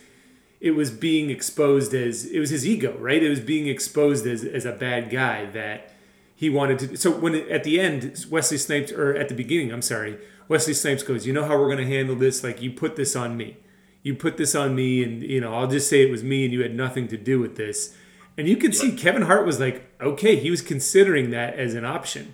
it 0.61 0.71
was 0.71 0.91
being 0.91 1.31
exposed 1.31 1.95
as 1.95 2.25
it 2.25 2.39
was 2.39 2.51
his 2.51 2.67
ego, 2.67 2.95
right? 2.99 3.23
It 3.23 3.29
was 3.29 3.39
being 3.39 3.67
exposed 3.67 4.27
as 4.27 4.43
as 4.43 4.63
a 4.63 4.71
bad 4.71 5.09
guy 5.09 5.47
that 5.47 5.92
he 6.35 6.49
wanted 6.49 6.79
to. 6.79 6.97
So 6.97 7.11
when 7.11 7.35
it, 7.35 7.49
at 7.49 7.63
the 7.63 7.79
end, 7.79 8.25
Wesley 8.29 8.57
Snipes, 8.57 8.91
or 8.91 9.15
at 9.15 9.29
the 9.29 9.35
beginning, 9.35 9.71
I'm 9.71 9.81
sorry, 9.81 10.17
Wesley 10.47 10.73
Snipes 10.73 11.03
goes, 11.03 11.25
"You 11.25 11.33
know 11.33 11.45
how 11.45 11.57
we're 11.57 11.73
going 11.73 11.85
to 11.85 11.87
handle 11.87 12.15
this? 12.15 12.43
Like 12.43 12.61
you 12.61 12.71
put 12.71 12.95
this 12.95 13.15
on 13.15 13.37
me. 13.37 13.57
You 14.01 14.15
put 14.15 14.37
this 14.37 14.53
on 14.55 14.75
me, 14.75 15.03
and 15.03 15.23
you 15.23 15.39
know 15.41 15.53
I'll 15.53 15.67
just 15.67 15.89
say 15.89 16.01
it 16.01 16.11
was 16.11 16.23
me, 16.23 16.43
and 16.43 16.53
you 16.53 16.61
had 16.61 16.75
nothing 16.75 17.07
to 17.09 17.17
do 17.17 17.39
with 17.39 17.55
this." 17.55 17.95
And 18.37 18.47
you 18.47 18.57
could 18.57 18.75
see 18.75 18.91
Kevin 18.91 19.23
Hart 19.23 19.45
was 19.45 19.59
like, 19.59 19.85
okay, 20.01 20.35
he 20.35 20.49
was 20.49 20.61
considering 20.61 21.29
that 21.31 21.53
as 21.55 21.75
an 21.75 21.85
option. 21.85 22.33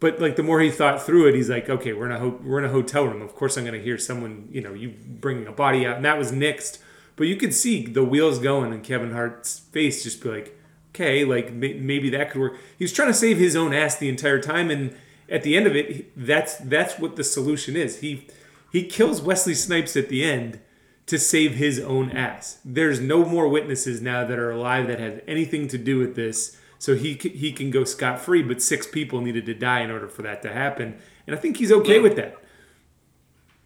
But 0.00 0.20
like 0.20 0.36
the 0.36 0.42
more 0.42 0.60
he 0.60 0.70
thought 0.70 1.02
through 1.02 1.28
it, 1.28 1.34
he's 1.34 1.50
like, 1.50 1.68
okay, 1.68 1.92
we're 1.92 2.06
in 2.06 2.12
a 2.12 2.18
ho- 2.18 2.40
we're 2.42 2.58
in 2.58 2.64
a 2.64 2.70
hotel 2.70 3.04
room. 3.04 3.22
Of 3.22 3.34
course, 3.34 3.56
I'm 3.56 3.64
going 3.64 3.76
to 3.76 3.82
hear 3.82 3.98
someone, 3.98 4.48
you 4.52 4.60
know, 4.60 4.74
you 4.74 4.94
bringing 5.06 5.46
a 5.46 5.52
body 5.52 5.86
out, 5.86 5.96
and 5.96 6.04
that 6.04 6.18
was 6.18 6.30
nixed. 6.30 6.78
But 7.16 7.26
you 7.26 7.36
could 7.36 7.52
see 7.52 7.84
the 7.84 8.04
wheels 8.04 8.38
going, 8.38 8.72
and 8.72 8.84
Kevin 8.84 9.12
Hart's 9.12 9.58
face 9.58 10.04
just 10.04 10.22
be 10.22 10.28
like, 10.28 10.57
okay, 10.90 11.24
like 11.24 11.52
maybe 11.52 12.10
that 12.10 12.30
could 12.30 12.40
work. 12.40 12.56
He 12.76 12.84
was 12.84 12.92
trying 12.92 13.08
to 13.08 13.14
save 13.14 13.38
his 13.38 13.56
own 13.56 13.72
ass 13.72 13.96
the 13.96 14.08
entire 14.08 14.40
time, 14.40 14.70
and 14.70 14.96
at 15.28 15.42
the 15.42 15.56
end 15.56 15.66
of 15.66 15.76
it, 15.76 16.10
that's 16.16 16.56
that's 16.56 16.98
what 16.98 17.16
the 17.16 17.24
solution 17.24 17.76
is. 17.76 18.00
He 18.00 18.26
he 18.72 18.84
kills 18.84 19.22
Wesley 19.22 19.54
Snipes 19.54 19.96
at 19.96 20.08
the 20.08 20.24
end 20.24 20.60
to 21.06 21.18
save 21.18 21.54
his 21.54 21.80
own 21.80 22.10
ass. 22.10 22.58
There's 22.64 23.00
no 23.00 23.24
more 23.24 23.48
witnesses 23.48 24.02
now 24.02 24.26
that 24.26 24.38
are 24.38 24.50
alive 24.50 24.86
that 24.88 25.00
have 25.00 25.22
anything 25.26 25.66
to 25.68 25.78
do 25.78 25.98
with 25.98 26.16
this, 26.16 26.56
so 26.78 26.94
he 26.94 27.14
he 27.14 27.52
can 27.52 27.70
go 27.70 27.84
scot 27.84 28.20
free. 28.20 28.42
But 28.42 28.62
six 28.62 28.86
people 28.86 29.20
needed 29.20 29.46
to 29.46 29.54
die 29.54 29.80
in 29.80 29.90
order 29.90 30.08
for 30.08 30.22
that 30.22 30.42
to 30.42 30.52
happen, 30.52 30.98
and 31.26 31.36
I 31.36 31.38
think 31.38 31.56
he's 31.56 31.72
okay 31.72 31.96
yeah. 31.96 32.02
with 32.02 32.16
that. 32.16 32.36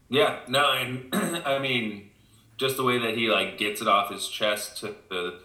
Yeah, 0.08 0.40
no, 0.46 0.72
and 0.72 1.08
I 1.46 1.58
mean, 1.58 2.10
just 2.58 2.76
the 2.76 2.84
way 2.84 2.98
that 2.98 3.16
he 3.16 3.28
like 3.28 3.58
gets 3.58 3.80
it 3.80 3.88
off 3.88 4.10
his 4.10 4.28
chest 4.28 4.78
to 4.78 4.94
the, 5.08 5.40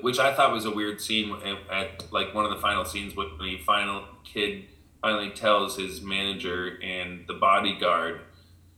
which 0.00 0.18
I 0.18 0.34
thought 0.34 0.52
was 0.52 0.64
a 0.64 0.70
weird 0.70 1.00
scene 1.00 1.36
at, 1.44 1.70
at 1.70 2.12
like 2.12 2.34
one 2.34 2.44
of 2.44 2.50
the 2.50 2.60
final 2.60 2.84
scenes 2.84 3.14
when 3.14 3.28
the 3.38 3.58
final 3.58 4.04
kid 4.24 4.64
finally 5.00 5.30
tells 5.30 5.76
his 5.76 6.00
manager 6.00 6.78
and 6.82 7.26
the 7.26 7.34
bodyguard 7.34 8.20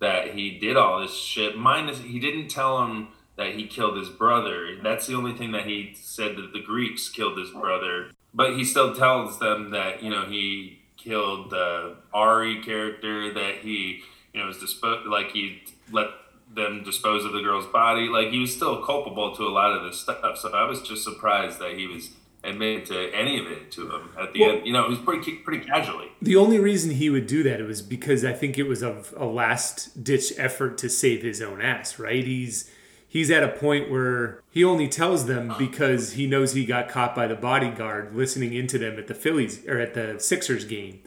that 0.00 0.34
he 0.34 0.58
did 0.58 0.76
all 0.76 1.00
this 1.00 1.14
shit. 1.14 1.56
Minus, 1.56 2.00
he 2.00 2.18
didn't 2.18 2.48
tell 2.48 2.84
him 2.84 3.08
that 3.36 3.54
he 3.54 3.66
killed 3.66 3.96
his 3.96 4.08
brother. 4.08 4.78
That's 4.82 5.06
the 5.06 5.14
only 5.14 5.32
thing 5.32 5.52
that 5.52 5.66
he 5.66 5.94
said 5.94 6.36
that 6.36 6.52
the 6.52 6.62
Greeks 6.62 7.08
killed 7.08 7.38
his 7.38 7.50
brother. 7.50 8.10
But 8.32 8.56
he 8.56 8.64
still 8.64 8.94
tells 8.94 9.38
them 9.38 9.70
that 9.70 10.02
you 10.02 10.10
know 10.10 10.24
he 10.24 10.80
killed 10.96 11.50
the 11.50 11.96
Ari 12.12 12.62
character. 12.62 13.32
That 13.32 13.56
he 13.58 14.02
you 14.32 14.40
know 14.40 14.46
was 14.46 14.58
disposed 14.58 15.06
like 15.06 15.30
he 15.30 15.62
let 15.92 16.08
them 16.54 16.82
dispose 16.84 17.24
of 17.24 17.32
the 17.32 17.40
girl's 17.40 17.66
body. 17.66 18.08
Like 18.08 18.28
he 18.28 18.38
was 18.38 18.54
still 18.54 18.84
culpable 18.84 19.34
to 19.36 19.42
a 19.42 19.50
lot 19.50 19.72
of 19.72 19.84
this 19.84 20.00
stuff. 20.00 20.38
So 20.38 20.50
I 20.52 20.64
was 20.64 20.82
just 20.82 21.04
surprised 21.04 21.58
that 21.58 21.72
he 21.76 21.86
was 21.86 22.10
admitted 22.44 22.86
to 22.86 23.14
any 23.14 23.38
of 23.38 23.46
it 23.46 23.70
to 23.72 23.90
him 23.90 24.10
at 24.20 24.32
the 24.32 24.40
well, 24.40 24.50
end. 24.50 24.66
You 24.66 24.72
know, 24.72 24.84
it 24.84 24.90
was 24.90 24.98
pretty 24.98 25.36
pretty 25.36 25.64
casually. 25.64 26.08
The 26.20 26.36
only 26.36 26.58
reason 26.58 26.92
he 26.92 27.10
would 27.10 27.26
do 27.26 27.42
that 27.42 27.60
it 27.60 27.64
was 27.64 27.82
because 27.82 28.24
I 28.24 28.32
think 28.32 28.58
it 28.58 28.64
was 28.64 28.82
a, 28.82 29.02
a 29.16 29.24
last 29.24 30.04
ditch 30.04 30.32
effort 30.36 30.78
to 30.78 30.88
save 30.88 31.22
his 31.22 31.40
own 31.42 31.60
ass. 31.60 31.98
Right? 31.98 32.24
He's 32.24 32.70
he's 33.08 33.30
at 33.30 33.42
a 33.42 33.48
point 33.48 33.90
where 33.90 34.42
he 34.50 34.62
only 34.62 34.88
tells 34.88 35.26
them 35.26 35.50
uh-huh. 35.50 35.58
because 35.58 36.12
he 36.12 36.26
knows 36.26 36.52
he 36.52 36.66
got 36.66 36.88
caught 36.88 37.14
by 37.14 37.26
the 37.26 37.36
bodyguard 37.36 38.14
listening 38.14 38.52
into 38.52 38.78
them 38.78 38.98
at 38.98 39.06
the 39.06 39.14
Phillies 39.14 39.66
or 39.66 39.78
at 39.78 39.94
the 39.94 40.18
Sixers 40.18 40.64
game. 40.64 41.00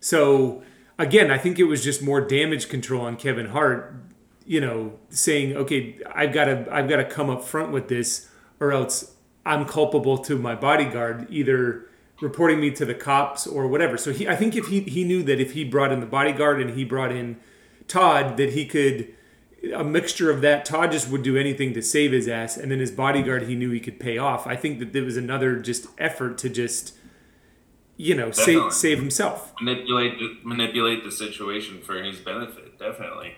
So 0.00 0.62
again, 0.98 1.30
I 1.30 1.38
think 1.38 1.58
it 1.58 1.64
was 1.64 1.82
just 1.82 2.02
more 2.02 2.20
damage 2.20 2.68
control 2.68 3.02
on 3.02 3.16
Kevin 3.16 3.46
Hart. 3.46 3.94
You 4.46 4.60
know, 4.60 4.98
saying, 5.10 5.56
"Okay, 5.56 5.98
I've 6.14 6.32
got 6.32 6.44
to, 6.44 6.66
I've 6.70 6.88
got 6.88 6.96
to 6.96 7.04
come 7.04 7.28
up 7.28 7.44
front 7.44 7.72
with 7.72 7.88
this, 7.88 8.28
or 8.60 8.72
else 8.72 9.14
I'm 9.44 9.64
culpable 9.64 10.18
to 10.18 10.38
my 10.38 10.54
bodyguard, 10.54 11.26
either 11.30 11.88
reporting 12.20 12.60
me 12.60 12.70
to 12.70 12.84
the 12.84 12.94
cops 12.94 13.46
or 13.46 13.66
whatever. 13.66 13.96
So 13.96 14.12
he, 14.12 14.28
I 14.28 14.36
think 14.36 14.56
if 14.56 14.66
he 14.66 14.80
he 14.80 15.04
knew 15.04 15.22
that 15.24 15.40
if 15.40 15.52
he 15.52 15.64
brought 15.64 15.92
in 15.92 16.00
the 16.00 16.06
bodyguard 16.06 16.60
and 16.60 16.70
he 16.70 16.84
brought 16.84 17.12
in 17.12 17.36
Todd, 17.88 18.36
that 18.36 18.52
he 18.52 18.66
could 18.66 19.14
a 19.74 19.84
mixture 19.84 20.30
of 20.30 20.40
that. 20.42 20.64
Todd 20.64 20.92
just 20.92 21.08
would 21.10 21.22
do 21.22 21.36
anything 21.36 21.74
to 21.74 21.82
save 21.82 22.12
his 22.12 22.28
ass, 22.28 22.56
and 22.56 22.70
then 22.70 22.78
his 22.78 22.90
bodyguard 22.90 23.44
he 23.44 23.54
knew 23.54 23.70
he 23.70 23.80
could 23.80 24.00
pay 24.00 24.18
off. 24.18 24.46
I 24.46 24.56
think 24.56 24.78
that 24.78 24.92
there 24.92 25.04
was 25.04 25.16
another 25.16 25.58
just 25.58 25.86
effort 25.98 26.38
to 26.38 26.48
just 26.48 26.94
you 27.96 28.14
know 28.14 28.30
Definitely. 28.30 28.54
save 28.54 28.72
save 28.72 28.98
himself, 28.98 29.52
manipulate 29.60 30.44
manipulate 30.44 31.04
the 31.04 31.12
situation 31.12 31.80
for 31.80 32.02
his 32.02 32.18
benefit. 32.18 32.78
Definitely. 32.78 33.34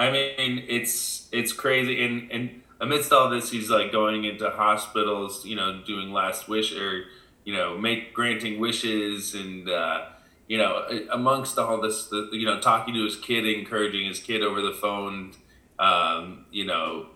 I 0.00 0.10
mean, 0.10 0.64
it's 0.68 1.28
it's 1.32 1.52
crazy, 1.52 2.04
and 2.04 2.30
and 2.30 2.62
amidst 2.80 3.12
all 3.12 3.28
this, 3.28 3.50
he's 3.50 3.70
like 3.70 3.92
going 3.92 4.24
into 4.24 4.48
hospitals, 4.50 5.44
you 5.44 5.56
know, 5.56 5.82
doing 5.86 6.12
last 6.12 6.48
wish 6.48 6.74
or 6.74 7.04
you 7.44 7.54
know, 7.54 7.76
make 7.76 8.14
granting 8.14 8.60
wishes 8.60 9.34
and 9.34 9.68
uh, 9.68 10.06
you 10.46 10.58
know, 10.58 10.84
amongst 11.12 11.58
all 11.58 11.80
this, 11.80 12.06
the, 12.06 12.28
you 12.32 12.44
know, 12.44 12.60
talking 12.60 12.94
to 12.94 13.04
his 13.04 13.16
kid, 13.16 13.46
encouraging 13.46 14.06
his 14.06 14.18
kid 14.20 14.42
over 14.42 14.60
the 14.60 14.72
phone, 14.72 15.32
um, 15.78 16.46
you 16.50 16.66
know, 16.66 17.06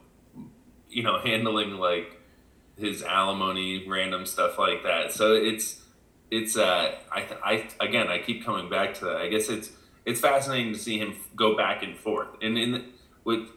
you 0.89 1.03
know, 1.03 1.19
handling 1.19 1.79
like 1.79 2.21
his 2.79 3.03
alimony, 3.03 3.87
random 3.89 4.27
stuff 4.27 4.59
like 4.59 4.83
that. 4.85 5.13
So 5.13 5.35
it's 5.35 5.83
it's 6.31 6.57
uh, 6.57 6.95
I 7.11 7.27
I 7.45 7.69
again, 7.81 8.09
I 8.09 8.19
keep 8.19 8.45
coming 8.45 8.69
back 8.69 8.95
to 8.95 9.07
that. 9.07 9.17
I 9.17 9.29
guess 9.29 9.49
it's 9.49 9.71
it's 10.05 10.21
fascinating 10.21 10.73
to 10.73 10.79
see 10.79 10.99
him 10.99 11.17
go 11.35 11.57
back 11.57 11.83
and 11.83 11.97
forth, 11.97 12.29
and 12.43 12.59
in 12.59 12.85
with 13.25 13.49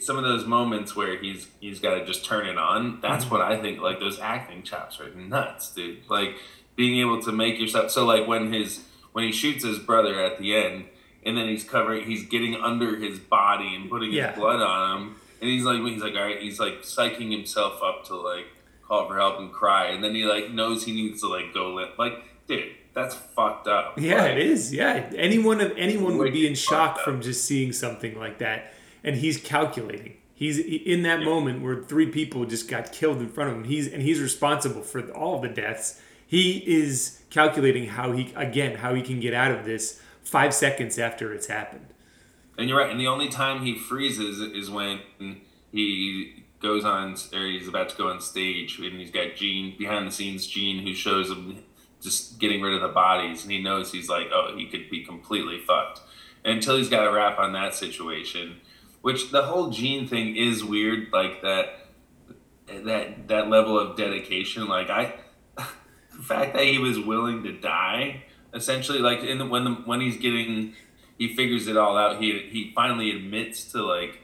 some 0.00 0.18
of 0.18 0.24
those 0.24 0.46
moments 0.46 0.94
where 0.94 1.16
he's 1.20 1.48
he's 1.60 1.80
got 1.80 1.94
to 1.94 2.04
just 2.04 2.24
turn 2.24 2.46
it 2.46 2.58
on. 2.58 3.00
That's 3.00 3.24
mm-hmm. 3.24 3.34
what 3.34 3.40
I 3.42 3.60
think. 3.60 3.80
Like 3.80 3.98
those 3.98 4.20
acting 4.20 4.62
chops 4.62 5.00
are 5.00 5.12
nuts, 5.14 5.72
dude. 5.72 6.08
Like 6.08 6.36
being 6.76 6.98
able 7.00 7.20
to 7.22 7.32
make 7.32 7.58
yourself. 7.58 7.90
So 7.90 8.04
like 8.04 8.26
when 8.26 8.52
his 8.52 8.84
when 9.12 9.24
he 9.24 9.32
shoots 9.32 9.64
his 9.64 9.78
brother 9.78 10.22
at 10.22 10.38
the 10.38 10.54
end, 10.54 10.84
and 11.24 11.36
then 11.36 11.48
he's 11.48 11.64
covering, 11.64 12.04
he's 12.04 12.26
getting 12.28 12.56
under 12.56 12.96
his 12.96 13.18
body 13.18 13.74
and 13.74 13.88
putting 13.88 14.12
yeah. 14.12 14.28
his 14.28 14.38
blood 14.38 14.60
on 14.60 14.98
him, 14.98 15.16
and 15.40 15.50
he's 15.50 15.64
like 15.64 15.80
he's 15.80 16.02
like 16.02 16.14
all 16.14 16.22
right, 16.22 16.40
he's 16.40 16.60
like 16.60 16.82
psyching 16.82 17.30
himself 17.30 17.80
up 17.82 18.04
to 18.06 18.16
like 18.16 18.46
call 18.86 19.08
for 19.08 19.16
help 19.16 19.38
and 19.38 19.52
cry, 19.52 19.86
and 19.88 20.04
then 20.04 20.14
he 20.14 20.24
like 20.24 20.50
knows 20.50 20.84
he 20.84 20.92
needs 20.92 21.20
to 21.22 21.28
like 21.28 21.54
go 21.54 21.74
lit. 21.74 21.98
Like 21.98 22.22
dude, 22.46 22.72
that's 22.94 23.14
fucked 23.14 23.66
up. 23.66 23.98
Yeah, 23.98 24.22
like, 24.22 24.32
it 24.32 24.38
is. 24.38 24.72
Yeah, 24.72 25.10
anyone 25.16 25.60
of 25.60 25.72
anyone 25.76 26.16
would 26.18 26.32
be 26.32 26.46
in 26.46 26.54
shock 26.54 27.00
from 27.00 27.20
just 27.20 27.44
seeing 27.44 27.72
something 27.72 28.18
like 28.18 28.38
that 28.38 28.72
and 29.04 29.16
he's 29.16 29.36
calculating. 29.36 30.16
He's 30.34 30.58
in 30.58 31.02
that 31.02 31.20
yeah. 31.20 31.26
moment 31.26 31.62
where 31.62 31.82
three 31.84 32.10
people 32.10 32.44
just 32.46 32.68
got 32.68 32.90
killed 32.90 33.18
in 33.18 33.28
front 33.28 33.50
of 33.50 33.56
him. 33.56 33.64
He's 33.64 33.86
and 33.92 34.02
he's 34.02 34.20
responsible 34.20 34.82
for 34.82 35.08
all 35.12 35.36
of 35.36 35.42
the 35.42 35.48
deaths. 35.48 36.00
He 36.26 36.58
is 36.66 37.22
calculating 37.30 37.86
how 37.88 38.12
he 38.12 38.32
again 38.34 38.78
how 38.78 38.94
he 38.94 39.02
can 39.02 39.20
get 39.20 39.34
out 39.34 39.52
of 39.52 39.64
this 39.64 40.00
five 40.24 40.52
seconds 40.52 40.98
after 40.98 41.32
it's 41.32 41.46
happened. 41.46 41.86
And 42.58 42.68
you're 42.68 42.78
right. 42.78 42.90
And 42.90 42.98
the 42.98 43.06
only 43.06 43.28
time 43.28 43.64
he 43.64 43.78
freezes 43.78 44.40
is 44.40 44.70
when 44.70 45.00
he 45.70 46.44
goes 46.60 46.84
on 46.84 47.16
or 47.32 47.46
he's 47.46 47.68
about 47.68 47.90
to 47.90 47.96
go 47.96 48.08
on 48.08 48.20
stage 48.20 48.78
and 48.78 48.98
he's 48.98 49.10
got 49.10 49.36
Gene 49.36 49.76
behind 49.78 50.06
the 50.06 50.12
scenes 50.12 50.46
Gene 50.46 50.84
who 50.84 50.94
shows 50.94 51.30
him 51.30 51.62
just 52.04 52.38
getting 52.38 52.60
rid 52.60 52.74
of 52.74 52.82
the 52.82 52.88
bodies 52.88 53.42
and 53.42 53.50
he 53.50 53.60
knows 53.60 53.90
he's 53.90 54.08
like 54.08 54.28
oh 54.32 54.54
he 54.56 54.66
could 54.66 54.88
be 54.90 55.04
completely 55.04 55.58
fucked. 55.58 56.00
Until 56.44 56.76
he's 56.76 56.90
got 56.90 57.06
a 57.06 57.12
wrap 57.12 57.38
on 57.38 57.52
that 57.54 57.74
situation 57.74 58.60
which 59.04 59.30
the 59.30 59.42
whole 59.42 59.68
Gene 59.70 60.06
thing 60.06 60.36
is 60.36 60.64
weird 60.64 61.08
like 61.12 61.42
that 61.42 61.84
that 62.66 63.28
that 63.28 63.48
level 63.48 63.78
of 63.78 63.96
dedication. 63.96 64.66
Like 64.66 64.90
I 64.90 65.14
the 65.56 66.22
fact 66.22 66.54
that 66.54 66.64
he 66.64 66.78
was 66.78 66.98
willing 66.98 67.42
to 67.44 67.52
die 67.52 68.24
essentially 68.54 69.00
like 69.00 69.20
in 69.20 69.38
the, 69.38 69.46
when 69.46 69.64
the 69.64 69.70
when 69.72 70.00
he's 70.00 70.16
getting 70.16 70.74
he 71.18 71.34
figures 71.34 71.66
it 71.66 71.76
all 71.76 71.96
out 71.96 72.20
he 72.22 72.48
he 72.50 72.72
finally 72.74 73.10
admits 73.14 73.72
to 73.72 73.82
like 73.82 74.20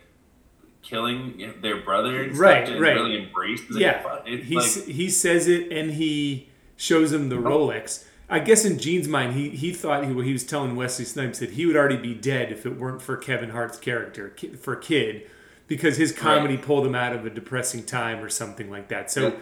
killing 0.83 1.53
their 1.61 1.83
brother 1.83 2.23
and 2.23 2.39
right 2.39 2.69
right. 2.69 2.81
really 2.81 3.23
embraced 3.23 3.65
it. 3.71 3.81
yeah. 3.81 4.25
he, 4.25 4.57
like, 4.57 4.71
he 4.87 5.11
says 5.11 5.47
it 5.47 5.71
and 5.71 5.91
he 5.93 6.49
shows 6.81 7.13
him 7.13 7.29
the 7.29 7.37
oh. 7.37 7.43
rolex 7.43 8.05
i 8.29 8.39
guess 8.39 8.65
in 8.65 8.79
gene's 8.79 9.09
mind 9.09 9.35
he, 9.35 9.51
he 9.51 9.73
thought 9.73 10.05
he, 10.05 10.13
he 10.23 10.33
was 10.33 10.45
telling 10.45 10.77
wesley 10.77 11.05
snipes 11.05 11.39
that 11.39 11.51
he 11.51 11.67
would 11.67 11.77
already 11.77 11.97
be 11.97 12.15
dead 12.15 12.51
if 12.51 12.65
it 12.65 12.79
weren't 12.79 13.03
for 13.03 13.17
kevin 13.17 13.51
hart's 13.51 13.79
character 13.79 14.35
for 14.61 14.77
kid 14.77 15.29
because 15.67 15.97
his 15.97 16.13
comedy 16.13 16.57
right. 16.57 16.65
pulled 16.65 16.87
him 16.87 16.95
out 16.95 17.15
of 17.15 17.27
a 17.27 17.31
depressing 17.31 17.85
time 17.85 18.23
or 18.23 18.29
something 18.29 18.71
like 18.71 18.89
that 18.89 19.11
so 19.11 19.35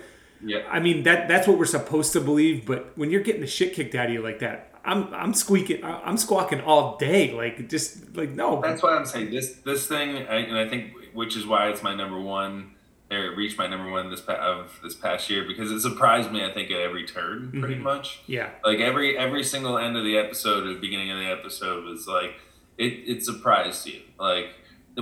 yeah. 0.44 0.62
I 0.70 0.80
mean 0.80 1.02
that 1.04 1.28
that's 1.28 1.48
what 1.48 1.58
we're 1.58 1.64
supposed 1.64 2.12
to 2.12 2.20
believe, 2.20 2.66
but 2.66 2.96
when 2.96 3.10
you're 3.10 3.22
getting 3.22 3.40
the 3.40 3.46
shit 3.46 3.74
kicked 3.74 3.94
out 3.94 4.06
of 4.06 4.12
you 4.12 4.22
like 4.22 4.38
that, 4.40 4.72
I'm 4.84 5.12
I'm 5.12 5.34
squeaking, 5.34 5.82
I'm 5.84 6.16
squawking 6.16 6.60
all 6.60 6.96
day, 6.96 7.32
like 7.32 7.68
just 7.68 8.16
like 8.16 8.30
no. 8.30 8.60
That's 8.60 8.82
why 8.82 8.96
I'm 8.96 9.06
saying 9.06 9.30
this 9.30 9.54
this 9.64 9.86
thing, 9.86 10.16
and 10.16 10.56
I 10.56 10.68
think 10.68 10.92
which 11.12 11.36
is 11.36 11.46
why 11.46 11.68
it's 11.68 11.82
my 11.82 11.94
number 11.94 12.20
one, 12.20 12.74
or 13.10 13.32
it 13.32 13.36
reached 13.36 13.58
my 13.58 13.66
number 13.66 13.90
one 13.90 14.10
this 14.10 14.20
of 14.20 14.78
this 14.82 14.94
past 14.94 15.30
year 15.30 15.44
because 15.46 15.70
it 15.70 15.80
surprised 15.80 16.30
me. 16.30 16.44
I 16.44 16.52
think 16.52 16.70
at 16.70 16.80
every 16.80 17.06
turn, 17.06 17.50
pretty 17.52 17.74
mm-hmm. 17.74 17.84
much. 17.84 18.20
Yeah. 18.26 18.50
Like 18.64 18.80
every 18.80 19.16
every 19.16 19.44
single 19.44 19.78
end 19.78 19.96
of 19.96 20.04
the 20.04 20.18
episode 20.18 20.64
or 20.64 20.74
the 20.74 20.80
beginning 20.80 21.10
of 21.10 21.18
the 21.18 21.26
episode 21.26 21.84
was 21.84 22.06
like 22.06 22.34
it 22.76 22.92
it 23.06 23.24
surprised 23.24 23.86
you, 23.86 24.00
like 24.18 24.48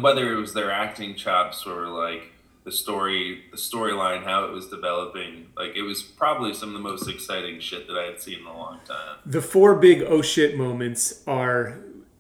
whether 0.01 0.33
it 0.33 0.37
was 0.37 0.55
their 0.55 0.71
acting 0.71 1.15
chops 1.15 1.67
or 1.67 1.89
like 1.89 2.33
the 2.65 2.73
story, 2.73 3.45
the 3.51 3.57
storyline, 3.57 4.25
how 4.25 4.45
it 4.45 4.53
was 4.53 4.67
developing. 4.69 5.47
Like 5.57 5.77
it 5.77 5.83
was 5.83 6.03
probably 6.03 6.53
some 6.53 6.71
of 6.71 6.75
the 6.75 6.81
most 6.81 7.09
exciting 7.09 7.61
shit 7.61 7.87
that 7.87 7.97
I 7.97 8.05
had 8.07 8.21
seen 8.21 8.41
in 8.41 8.47
a 8.47 8.57
long 8.57 8.81
time. 8.85 9.19
The 9.25 9.43
four 9.43 9.77
big 9.77 10.03
oh 10.03 10.23
shit 10.23 10.57
moments 10.57 11.23
are 11.27 11.79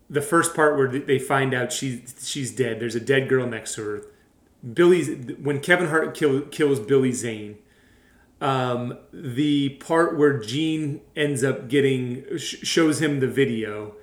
the 0.08 0.22
first 0.22 0.54
part 0.54 0.76
where 0.76 0.88
they 0.88 1.18
find 1.18 1.52
out 1.52 1.72
she's 1.72 2.24
she's 2.24 2.54
dead. 2.54 2.80
There's 2.80 2.94
a 2.94 3.00
dead 3.00 3.28
girl 3.28 3.46
next 3.46 3.74
to 3.74 3.84
her. 3.84 4.02
Billy's 4.74 5.34
when 5.36 5.60
Kevin 5.60 5.88
Hart 5.88 6.14
kill, 6.14 6.42
kills 6.42 6.80
Billy 6.80 7.12
Zane. 7.12 7.58
Um, 8.40 8.98
the 9.12 9.70
part 9.80 10.18
where 10.18 10.38
Gene 10.38 11.00
ends 11.14 11.42
up 11.42 11.68
getting 11.68 12.24
sh- 12.36 12.56
shows 12.62 13.00
him 13.00 13.20
the 13.20 13.26
video 13.26 13.96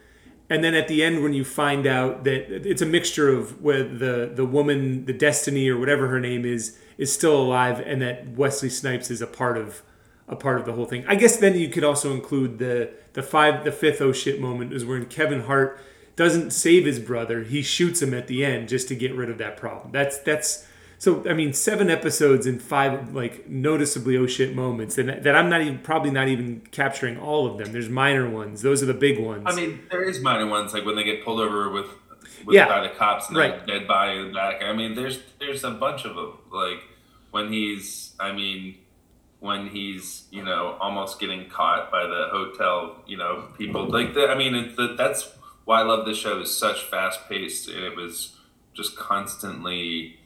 and 0.50 0.64
then 0.64 0.76
at 0.76 0.88
the 0.88 1.04
end 1.04 1.24
when 1.24 1.34
you 1.34 1.44
find 1.44 1.88
out 1.88 2.24
that 2.26 2.52
it's 2.68 2.82
a 2.82 2.86
mixture 2.86 3.30
of 3.30 3.62
where 3.62 3.84
the 3.84 4.32
the 4.34 4.46
woman 4.46 5.06
the 5.06 5.14
destiny 5.14 5.70
or 5.70 5.78
whatever 5.78 6.08
her 6.10 6.20
name 6.20 6.46
is 6.46 6.78
is 6.98 7.12
still 7.12 7.36
alive 7.36 7.80
and 7.80 8.02
that 8.02 8.28
wesley 8.30 8.70
snipes 8.70 9.10
is 9.10 9.22
a 9.22 9.28
part 9.28 9.58
of 9.58 9.82
a 10.28 10.36
part 10.36 10.60
of 10.60 10.66
the 10.66 10.74
whole 10.74 10.86
thing 10.86 11.04
i 11.08 11.16
guess 11.16 11.38
then 11.38 11.58
you 11.58 11.70
could 11.70 11.84
also 11.84 12.14
include 12.14 12.60
the 12.60 12.92
the 13.14 13.24
five 13.24 13.64
the 13.64 13.72
fifth 13.72 14.02
oh 14.02 14.12
shit 14.12 14.40
moment 14.40 14.74
is 14.74 14.86
when 14.86 15.06
kevin 15.06 15.42
hart 15.42 15.80
doesn't 16.16 16.52
save 16.52 16.86
his 16.86 17.00
brother 17.00 17.44
he 17.44 17.62
shoots 17.62 18.02
him 18.02 18.14
at 18.14 18.28
the 18.28 18.46
end 18.46 18.70
just 18.70 18.88
to 18.88 18.96
get 18.96 19.14
rid 19.16 19.30
of 19.30 19.38
that 19.38 19.58
problem 19.58 19.92
that's 19.92 20.18
that's 20.20 20.66
so 21.04 21.22
I 21.30 21.34
mean, 21.34 21.52
seven 21.52 21.90
episodes 21.90 22.46
and 22.46 22.62
five 22.62 23.14
like 23.14 23.50
noticeably 23.50 24.16
oh 24.16 24.26
shit 24.26 24.56
moments, 24.56 24.98
and 24.98 25.10
that 25.10 25.36
I'm 25.36 25.50
not 25.50 25.60
even 25.60 25.80
probably 25.80 26.12
not 26.12 26.30
even 26.30 26.62
capturing 26.72 27.20
all 27.20 27.46
of 27.46 27.58
them. 27.58 27.74
There's 27.74 27.90
minor 27.90 28.30
ones; 28.30 28.62
those 28.62 28.82
are 28.82 28.86
the 28.86 28.94
big 28.94 29.20
ones. 29.20 29.44
I 29.46 29.54
mean, 29.54 29.82
there 29.92 30.02
is 30.02 30.22
minor 30.22 30.48
ones 30.48 30.74
like 30.74 30.86
when 30.86 30.96
they 30.96 31.04
get 31.04 31.22
pulled 31.22 31.42
over 31.42 31.70
with, 31.70 31.88
with 32.46 32.56
yeah. 32.56 32.70
by 32.70 32.88
the 32.88 32.88
cops 32.88 33.28
and 33.28 33.38
right. 33.38 33.68
dead 33.68 33.86
body 33.86 34.18
in 34.18 34.28
the 34.28 34.34
back. 34.34 34.64
I 34.64 34.72
mean, 34.72 34.96
there's 34.96 35.20
there's 35.42 35.66
a 35.66 35.72
bunch 35.72 36.06
of 36.06 36.16
them. 36.16 36.38
Like 36.50 36.82
when 37.32 37.52
he's, 37.52 38.14
I 38.18 38.32
mean, 38.32 38.78
when 39.42 39.68
he's 39.68 40.24
you 40.32 40.46
know 40.46 40.78
almost 40.80 41.20
getting 41.20 41.50
caught 41.50 41.92
by 41.92 42.04
the 42.04 42.30
hotel, 42.32 43.04
you 43.06 43.18
know, 43.18 43.50
people 43.58 43.90
like 43.90 44.14
the, 44.14 44.30
I 44.30 44.38
mean, 44.38 44.56
it, 44.56 44.78
the, 44.78 44.96
that's 44.98 45.30
why 45.66 45.82
I 45.82 45.84
love 45.84 46.06
this 46.06 46.18
show. 46.18 46.40
is 46.42 46.58
such 46.58 46.84
fast 46.84 47.28
paced, 47.30 47.70
it 47.70 47.96
was 47.96 48.38
just 48.74 48.98
constantly 48.98 50.20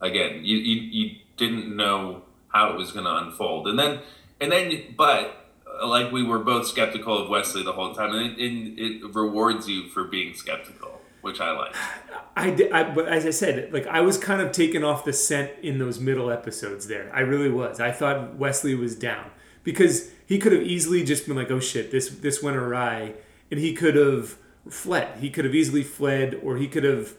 again, 0.00 0.40
you, 0.44 0.56
you, 0.58 0.80
you 0.82 1.16
didn't 1.36 1.74
know 1.74 2.22
how 2.48 2.70
it 2.70 2.76
was 2.76 2.92
going 2.92 3.04
to 3.04 3.16
unfold. 3.16 3.66
And 3.66 3.78
then, 3.78 4.00
and 4.40 4.52
then, 4.52 4.94
but 4.96 5.50
uh, 5.80 5.86
like 5.86 6.12
we 6.12 6.22
were 6.22 6.38
both 6.38 6.66
skeptical 6.66 7.18
of 7.18 7.28
Wesley 7.28 7.62
the 7.62 7.72
whole 7.72 7.94
time, 7.94 8.14
and 8.14 8.38
it, 8.38 8.38
and 8.38 8.78
it 8.78 9.14
rewards 9.14 9.68
you 9.68 9.88
for 9.88 10.04
being 10.04 10.34
skeptical, 10.34 11.00
which 11.22 11.40
I 11.40 11.52
like. 11.52 11.74
I, 12.36 12.50
did, 12.50 12.72
I, 12.72 12.94
but 12.94 13.08
as 13.08 13.26
I 13.26 13.30
said, 13.30 13.72
like 13.72 13.86
I 13.86 14.00
was 14.00 14.18
kind 14.18 14.40
of 14.40 14.52
taken 14.52 14.84
off 14.84 15.04
the 15.04 15.12
scent 15.12 15.52
in 15.62 15.78
those 15.78 16.00
middle 16.00 16.30
episodes. 16.30 16.86
There, 16.86 17.10
I 17.14 17.20
really 17.20 17.50
was. 17.50 17.80
I 17.80 17.92
thought 17.92 18.36
Wesley 18.36 18.74
was 18.74 18.96
down 18.96 19.30
because 19.62 20.10
he 20.26 20.38
could 20.38 20.52
have 20.52 20.62
easily 20.62 21.04
just 21.04 21.26
been 21.26 21.36
like, 21.36 21.50
"Oh 21.50 21.60
shit, 21.60 21.90
this 21.90 22.08
this 22.08 22.42
went 22.42 22.56
awry," 22.56 23.14
and 23.50 23.60
he 23.60 23.72
could 23.72 23.94
have 23.94 24.36
fled. 24.68 25.18
He 25.18 25.30
could 25.30 25.44
have 25.44 25.54
easily 25.54 25.82
fled, 25.82 26.40
or 26.42 26.56
he 26.56 26.68
could 26.68 26.84
have 26.84 27.14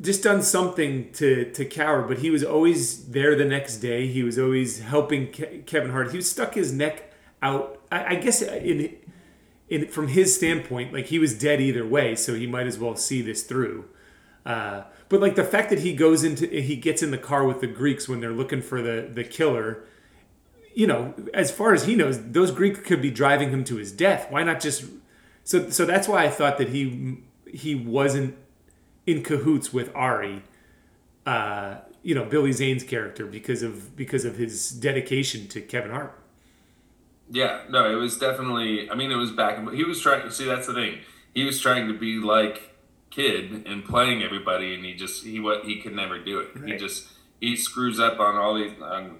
just 0.00 0.22
done 0.22 0.42
something 0.42 1.10
to 1.12 1.50
to 1.52 1.64
cower, 1.64 2.02
but 2.02 2.18
he 2.18 2.30
was 2.30 2.44
always 2.44 3.08
there 3.08 3.34
the 3.34 3.44
next 3.44 3.78
day. 3.78 4.06
He 4.06 4.22
was 4.22 4.38
always 4.38 4.80
helping 4.80 5.28
Ke- 5.28 5.66
Kevin 5.66 5.90
Hart. 5.90 6.12
He 6.12 6.20
stuck 6.22 6.54
his 6.54 6.72
neck 6.72 7.12
out. 7.42 7.80
I, 7.90 8.14
I 8.14 8.14
guess 8.16 8.42
in 8.42 8.96
in 9.68 9.88
from 9.88 10.08
his 10.08 10.34
standpoint, 10.34 10.92
like 10.92 11.06
he 11.06 11.18
was 11.18 11.38
dead 11.38 11.60
either 11.60 11.86
way, 11.86 12.14
so 12.14 12.34
he 12.34 12.46
might 12.46 12.66
as 12.66 12.78
well 12.78 12.96
see 12.96 13.22
this 13.22 13.42
through. 13.42 13.86
Uh, 14.44 14.84
but 15.08 15.20
like 15.20 15.34
the 15.34 15.44
fact 15.44 15.70
that 15.70 15.80
he 15.80 15.94
goes 15.94 16.22
into 16.24 16.46
he 16.46 16.76
gets 16.76 17.02
in 17.02 17.10
the 17.10 17.18
car 17.18 17.44
with 17.46 17.60
the 17.60 17.66
Greeks 17.66 18.08
when 18.08 18.20
they're 18.20 18.32
looking 18.32 18.62
for 18.62 18.82
the 18.82 19.08
the 19.12 19.24
killer. 19.24 19.84
You 20.74 20.86
know, 20.86 21.14
as 21.32 21.50
far 21.50 21.72
as 21.72 21.86
he 21.86 21.94
knows, 21.94 22.22
those 22.32 22.50
Greeks 22.50 22.80
could 22.80 23.00
be 23.00 23.10
driving 23.10 23.48
him 23.48 23.64
to 23.64 23.76
his 23.76 23.92
death. 23.92 24.30
Why 24.30 24.42
not 24.42 24.60
just? 24.60 24.84
So 25.46 25.70
so 25.70 25.86
that's 25.86 26.08
why 26.08 26.24
I 26.24 26.28
thought 26.28 26.58
that 26.58 26.70
he 26.70 27.18
he 27.46 27.76
wasn't 27.76 28.36
in 29.06 29.22
cahoots 29.22 29.72
with 29.72 29.94
Ari, 29.94 30.42
uh, 31.24 31.76
you 32.02 32.16
know, 32.16 32.24
Billy 32.24 32.50
Zane's 32.50 32.82
character 32.82 33.26
because 33.26 33.62
of 33.62 33.96
because 33.96 34.24
of 34.24 34.36
his 34.36 34.70
dedication 34.70 35.46
to 35.48 35.60
Kevin 35.60 35.92
Hart. 35.92 36.20
Yeah, 37.30 37.62
no, 37.70 37.88
it 37.88 37.94
was 37.94 38.18
definitely. 38.18 38.90
I 38.90 38.96
mean, 38.96 39.12
it 39.12 39.16
was 39.16 39.30
back. 39.30 39.58
He 39.72 39.84
was 39.84 40.00
trying. 40.00 40.28
See, 40.30 40.46
that's 40.46 40.66
the 40.66 40.74
thing. 40.74 40.98
He 41.32 41.44
was 41.44 41.60
trying 41.60 41.86
to 41.86 41.96
be 41.96 42.18
like 42.18 42.74
kid 43.10 43.68
and 43.68 43.84
playing 43.84 44.24
everybody, 44.24 44.74
and 44.74 44.84
he 44.84 44.94
just 44.94 45.24
he 45.24 45.38
what 45.38 45.64
he 45.64 45.80
could 45.80 45.94
never 45.94 46.18
do 46.18 46.40
it. 46.40 46.56
Right. 46.56 46.72
He 46.72 46.76
just 46.76 47.06
he 47.40 47.54
screws 47.54 48.00
up 48.00 48.18
on 48.18 48.34
all 48.34 48.56
these 48.56 48.72
on 48.82 49.18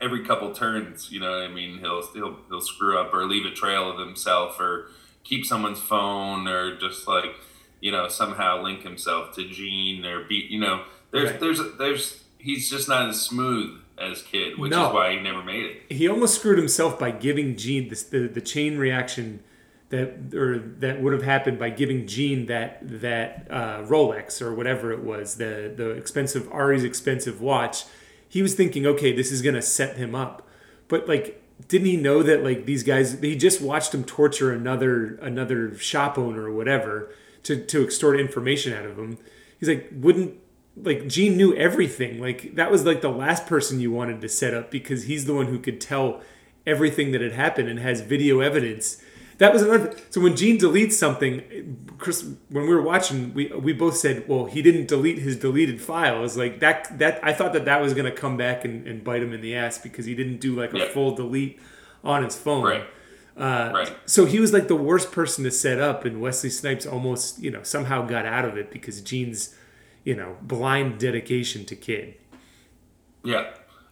every 0.00 0.24
couple 0.24 0.54
turns. 0.54 1.10
You 1.10 1.18
know, 1.18 1.32
what 1.32 1.42
I 1.42 1.48
mean, 1.48 1.80
he'll 1.80 2.06
he'll 2.12 2.38
he'll 2.48 2.60
screw 2.60 2.96
up 2.96 3.12
or 3.12 3.26
leave 3.26 3.44
a 3.44 3.50
trail 3.50 3.90
of 3.90 3.98
himself 3.98 4.60
or 4.60 4.90
keep 5.24 5.44
someone's 5.44 5.80
phone 5.80 6.46
or 6.48 6.76
just 6.78 7.06
like 7.06 7.34
you 7.80 7.92
know, 7.92 8.08
somehow 8.08 8.62
link 8.62 8.82
himself 8.82 9.34
to 9.36 9.48
Gene 9.48 10.04
or 10.04 10.24
be, 10.24 10.46
you 10.48 10.60
know, 10.60 10.84
there's, 11.10 11.30
right. 11.30 11.40
there's, 11.40 11.60
there's, 11.78 12.24
he's 12.38 12.70
just 12.70 12.88
not 12.88 13.08
as 13.08 13.20
smooth 13.20 13.80
as 13.98 14.22
kid, 14.22 14.58
which 14.58 14.70
no. 14.70 14.88
is 14.88 14.94
why 14.94 15.12
he 15.12 15.20
never 15.20 15.42
made 15.42 15.64
it. 15.64 15.82
He 15.92 16.08
almost 16.08 16.36
screwed 16.36 16.58
himself 16.58 16.98
by 16.98 17.10
giving 17.10 17.56
Gene 17.56 17.88
this, 17.88 18.02
the, 18.02 18.28
the 18.28 18.40
chain 18.40 18.78
reaction 18.78 19.40
that, 19.90 20.34
or 20.34 20.58
that 20.58 21.00
would 21.00 21.12
have 21.12 21.22
happened 21.22 21.58
by 21.58 21.70
giving 21.70 22.06
Gene 22.06 22.46
that, 22.46 22.78
that 22.82 23.46
uh, 23.50 23.82
Rolex 23.82 24.42
or 24.42 24.54
whatever 24.54 24.92
it 24.92 25.02
was, 25.02 25.36
the, 25.36 25.72
the 25.74 25.90
expensive, 25.90 26.48
Ari's 26.52 26.84
expensive 26.84 27.40
watch. 27.40 27.84
He 28.28 28.42
was 28.42 28.54
thinking, 28.54 28.86
okay, 28.86 29.14
this 29.14 29.32
is 29.32 29.40
to 29.54 29.62
set 29.62 29.96
him 29.96 30.14
up. 30.14 30.46
But 30.88 31.08
like, 31.08 31.42
didn't 31.66 31.86
he 31.86 31.96
know 31.96 32.22
that 32.22 32.44
like 32.44 32.66
these 32.66 32.82
guys, 32.82 33.20
he 33.20 33.34
just 33.34 33.60
watched 33.60 33.92
him 33.92 34.04
torture 34.04 34.52
another, 34.52 35.16
another 35.16 35.76
shop 35.76 36.16
owner 36.16 36.44
or 36.44 36.52
whatever 36.52 37.10
to 37.44 37.64
to 37.66 37.82
extort 37.82 38.20
information 38.20 38.72
out 38.72 38.86
of 38.86 38.98
him. 38.98 39.18
He's 39.58 39.68
like, 39.68 39.88
wouldn't 39.92 40.34
like 40.76 41.08
Gene 41.08 41.36
knew 41.36 41.54
everything. 41.56 42.20
Like 42.20 42.54
that 42.54 42.70
was 42.70 42.84
like 42.84 43.00
the 43.00 43.10
last 43.10 43.46
person 43.46 43.80
you 43.80 43.90
wanted 43.90 44.20
to 44.20 44.28
set 44.28 44.54
up 44.54 44.70
because 44.70 45.04
he's 45.04 45.24
the 45.24 45.34
one 45.34 45.46
who 45.46 45.58
could 45.58 45.80
tell 45.80 46.20
everything 46.66 47.12
that 47.12 47.20
had 47.20 47.32
happened 47.32 47.68
and 47.68 47.78
has 47.80 48.00
video 48.00 48.40
evidence. 48.40 49.02
That 49.38 49.52
was 49.52 49.62
another. 49.62 49.96
So 50.10 50.20
when 50.20 50.36
Gene 50.36 50.58
deletes 50.58 50.92
something, 50.92 51.86
Chris, 51.96 52.22
when 52.50 52.64
we 52.64 52.74
were 52.74 52.82
watching, 52.82 53.32
we 53.34 53.46
we 53.46 53.72
both 53.72 53.96
said, 53.96 54.28
"Well, 54.28 54.46
he 54.46 54.62
didn't 54.62 54.88
delete 54.88 55.18
his 55.18 55.36
deleted 55.36 55.80
file." 55.80 56.24
It's 56.24 56.36
like 56.36 56.58
that. 56.58 56.98
That 56.98 57.20
I 57.22 57.32
thought 57.32 57.52
that 57.52 57.64
that 57.64 57.80
was 57.80 57.94
going 57.94 58.04
to 58.04 58.12
come 58.12 58.36
back 58.36 58.64
and, 58.64 58.86
and 58.86 59.04
bite 59.04 59.22
him 59.22 59.32
in 59.32 59.40
the 59.40 59.54
ass 59.54 59.78
because 59.78 60.06
he 60.06 60.14
didn't 60.16 60.38
do 60.38 60.56
like 60.56 60.74
a 60.74 60.78
yeah. 60.78 60.88
full 60.88 61.14
delete 61.14 61.60
on 62.02 62.24
his 62.24 62.36
phone. 62.36 62.64
Right. 62.64 62.84
Uh, 63.36 63.70
right. 63.72 63.96
So 64.06 64.24
he 64.24 64.40
was 64.40 64.52
like 64.52 64.66
the 64.66 64.76
worst 64.76 65.12
person 65.12 65.44
to 65.44 65.52
set 65.52 65.80
up, 65.80 66.04
and 66.04 66.20
Wesley 66.20 66.50
Snipes 66.50 66.84
almost, 66.84 67.40
you 67.40 67.52
know, 67.52 67.62
somehow 67.62 68.04
got 68.04 68.26
out 68.26 68.44
of 68.44 68.56
it 68.56 68.72
because 68.72 69.00
Gene's, 69.00 69.54
you 70.02 70.16
know, 70.16 70.36
blind 70.42 70.98
dedication 70.98 71.64
to 71.66 71.76
Kid. 71.76 72.16
Yeah, 73.22 73.50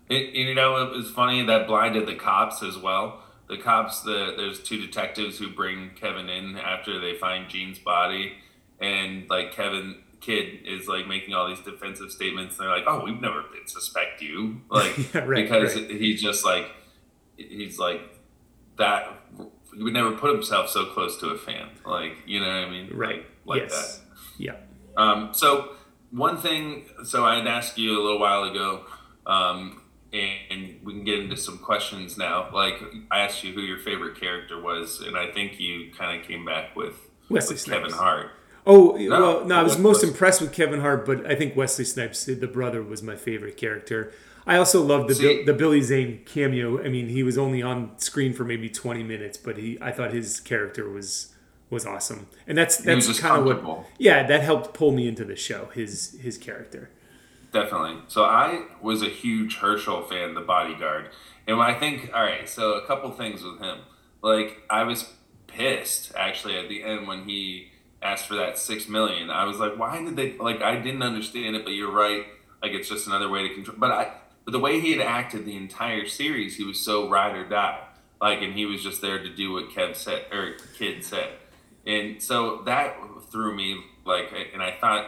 it, 0.08 0.34
you 0.34 0.56
know 0.56 0.82
it 0.82 0.96
was 0.96 1.08
funny 1.10 1.46
that 1.46 1.68
blinded 1.68 2.08
the 2.08 2.16
cops 2.16 2.64
as 2.64 2.76
well. 2.76 3.22
The 3.48 3.58
cops, 3.58 4.00
the 4.00 4.34
there's 4.36 4.62
two 4.62 4.80
detectives 4.80 5.38
who 5.38 5.50
bring 5.50 5.90
Kevin 5.94 6.28
in 6.28 6.58
after 6.58 7.00
they 7.00 7.14
find 7.14 7.48
Gene's 7.48 7.78
body, 7.78 8.34
and 8.80 9.28
like 9.30 9.52
Kevin 9.52 9.96
kid 10.20 10.66
is 10.66 10.88
like 10.88 11.06
making 11.06 11.34
all 11.34 11.48
these 11.48 11.60
defensive 11.60 12.10
statements. 12.10 12.56
They're 12.56 12.68
like, 12.68 12.84
"Oh, 12.86 13.04
we've 13.04 13.20
never 13.20 13.42
been 13.42 13.66
suspect 13.66 14.20
you," 14.20 14.60
like 14.68 14.96
yeah, 15.14 15.20
right, 15.20 15.44
because 15.44 15.76
right. 15.76 15.90
he's 15.90 16.20
just 16.20 16.44
like 16.44 16.66
he's 17.36 17.78
like 17.78 18.00
that. 18.78 19.08
He 19.74 19.82
would 19.82 19.92
never 19.92 20.12
put 20.12 20.32
himself 20.32 20.70
so 20.70 20.86
close 20.86 21.18
to 21.18 21.28
a 21.28 21.38
fan, 21.38 21.68
like 21.84 22.16
you 22.26 22.40
know 22.40 22.46
what 22.46 22.68
I 22.68 22.70
mean, 22.70 22.90
right? 22.96 23.26
Like, 23.44 23.62
like 23.62 23.70
yes. 23.70 23.98
that. 23.98 24.02
Yeah. 24.38 24.56
Um, 24.96 25.30
so 25.32 25.76
one 26.10 26.38
thing, 26.38 26.86
so 27.04 27.24
I 27.24 27.36
had 27.36 27.46
asked 27.46 27.78
you 27.78 28.00
a 28.00 28.02
little 28.02 28.18
while 28.18 28.44
ago, 28.44 28.84
um, 29.26 29.82
and 30.50 30.80
we 30.84 30.92
can 30.92 31.04
get 31.04 31.18
into 31.18 31.36
some 31.36 31.58
questions 31.58 32.16
now. 32.16 32.48
Like 32.52 32.80
I 33.10 33.20
asked 33.20 33.44
you 33.44 33.52
who 33.52 33.60
your 33.60 33.78
favorite 33.78 34.18
character 34.18 34.60
was, 34.60 35.00
and 35.00 35.16
I 35.16 35.30
think 35.30 35.60
you 35.60 35.90
kind 35.96 36.20
of 36.20 36.26
came 36.26 36.44
back 36.44 36.76
with, 36.76 36.94
Wesley 37.28 37.54
with 37.54 37.64
Kevin 37.66 37.92
Hart. 37.92 38.30
Oh 38.66 38.96
no, 38.98 39.20
well, 39.20 39.44
no, 39.44 39.60
I 39.60 39.62
was 39.62 39.78
most 39.78 40.02
impressed 40.02 40.40
with 40.40 40.52
Kevin 40.52 40.80
Hart, 40.80 41.06
but 41.06 41.24
I 41.26 41.36
think 41.36 41.54
Wesley 41.54 41.84
Snipes, 41.84 42.24
the 42.24 42.46
brother, 42.48 42.82
was 42.82 43.02
my 43.02 43.14
favorite 43.14 43.56
character. 43.56 44.12
I 44.46 44.56
also 44.56 44.82
loved 44.82 45.08
the 45.08 45.14
See, 45.14 45.44
the 45.44 45.52
Billy 45.52 45.80
Zane 45.80 46.22
cameo. 46.24 46.82
I 46.82 46.88
mean, 46.88 47.08
he 47.08 47.22
was 47.22 47.36
only 47.36 47.62
on 47.62 47.98
screen 47.98 48.32
for 48.32 48.44
maybe 48.44 48.68
twenty 48.68 49.02
minutes, 49.02 49.36
but 49.36 49.56
he 49.56 49.78
I 49.80 49.92
thought 49.92 50.12
his 50.12 50.40
character 50.40 50.88
was 50.88 51.34
was 51.70 51.84
awesome, 51.84 52.28
and 52.46 52.56
that's 52.56 52.78
that's 52.78 53.18
kind 53.18 53.48
of 53.48 53.64
what 53.64 53.86
yeah 53.98 54.26
that 54.26 54.42
helped 54.42 54.72
pull 54.74 54.92
me 54.92 55.08
into 55.08 55.24
the 55.24 55.36
show. 55.36 55.68
His 55.74 56.16
his 56.20 56.38
character. 56.38 56.90
Definitely. 57.56 58.02
So 58.08 58.24
I 58.24 58.64
was 58.82 59.00
a 59.00 59.08
huge 59.08 59.56
Herschel 59.56 60.02
fan, 60.02 60.34
The 60.34 60.42
Bodyguard, 60.42 61.08
and 61.46 61.58
I 61.58 61.72
think 61.72 62.10
all 62.14 62.22
right. 62.22 62.46
So 62.46 62.74
a 62.74 62.86
couple 62.86 63.10
things 63.12 63.42
with 63.42 63.58
him, 63.60 63.78
like 64.20 64.60
I 64.68 64.82
was 64.82 65.10
pissed 65.46 66.12
actually 66.14 66.58
at 66.58 66.68
the 66.68 66.82
end 66.82 67.08
when 67.08 67.24
he 67.24 67.68
asked 68.02 68.26
for 68.26 68.34
that 68.34 68.58
six 68.58 68.90
million. 68.90 69.30
I 69.30 69.44
was 69.44 69.56
like, 69.56 69.78
why 69.78 70.04
did 70.04 70.16
they 70.16 70.36
like? 70.36 70.60
I 70.60 70.76
didn't 70.76 71.02
understand 71.02 71.56
it, 71.56 71.64
but 71.64 71.70
you're 71.70 71.90
right. 71.90 72.26
Like 72.62 72.72
it's 72.72 72.90
just 72.90 73.06
another 73.06 73.30
way 73.30 73.48
to 73.48 73.54
control. 73.54 73.78
But 73.78 73.90
I, 73.90 74.12
but 74.44 74.52
the 74.52 74.60
way 74.60 74.78
he 74.80 74.92
had 74.92 75.00
acted 75.00 75.46
the 75.46 75.56
entire 75.56 76.06
series, 76.06 76.56
he 76.56 76.64
was 76.64 76.78
so 76.78 77.08
ride 77.08 77.36
or 77.36 77.48
die. 77.48 77.80
Like, 78.20 78.42
and 78.42 78.52
he 78.52 78.66
was 78.66 78.82
just 78.82 79.00
there 79.00 79.22
to 79.22 79.34
do 79.34 79.52
what 79.52 79.70
Kev 79.70 79.96
said 79.96 80.26
or 80.30 80.56
Kid 80.76 81.02
said, 81.02 81.30
and 81.86 82.22
so 82.22 82.60
that 82.66 82.96
threw 83.30 83.56
me. 83.56 83.82
Like, 84.04 84.30
and 84.52 84.62
I 84.62 84.72
thought 84.78 85.06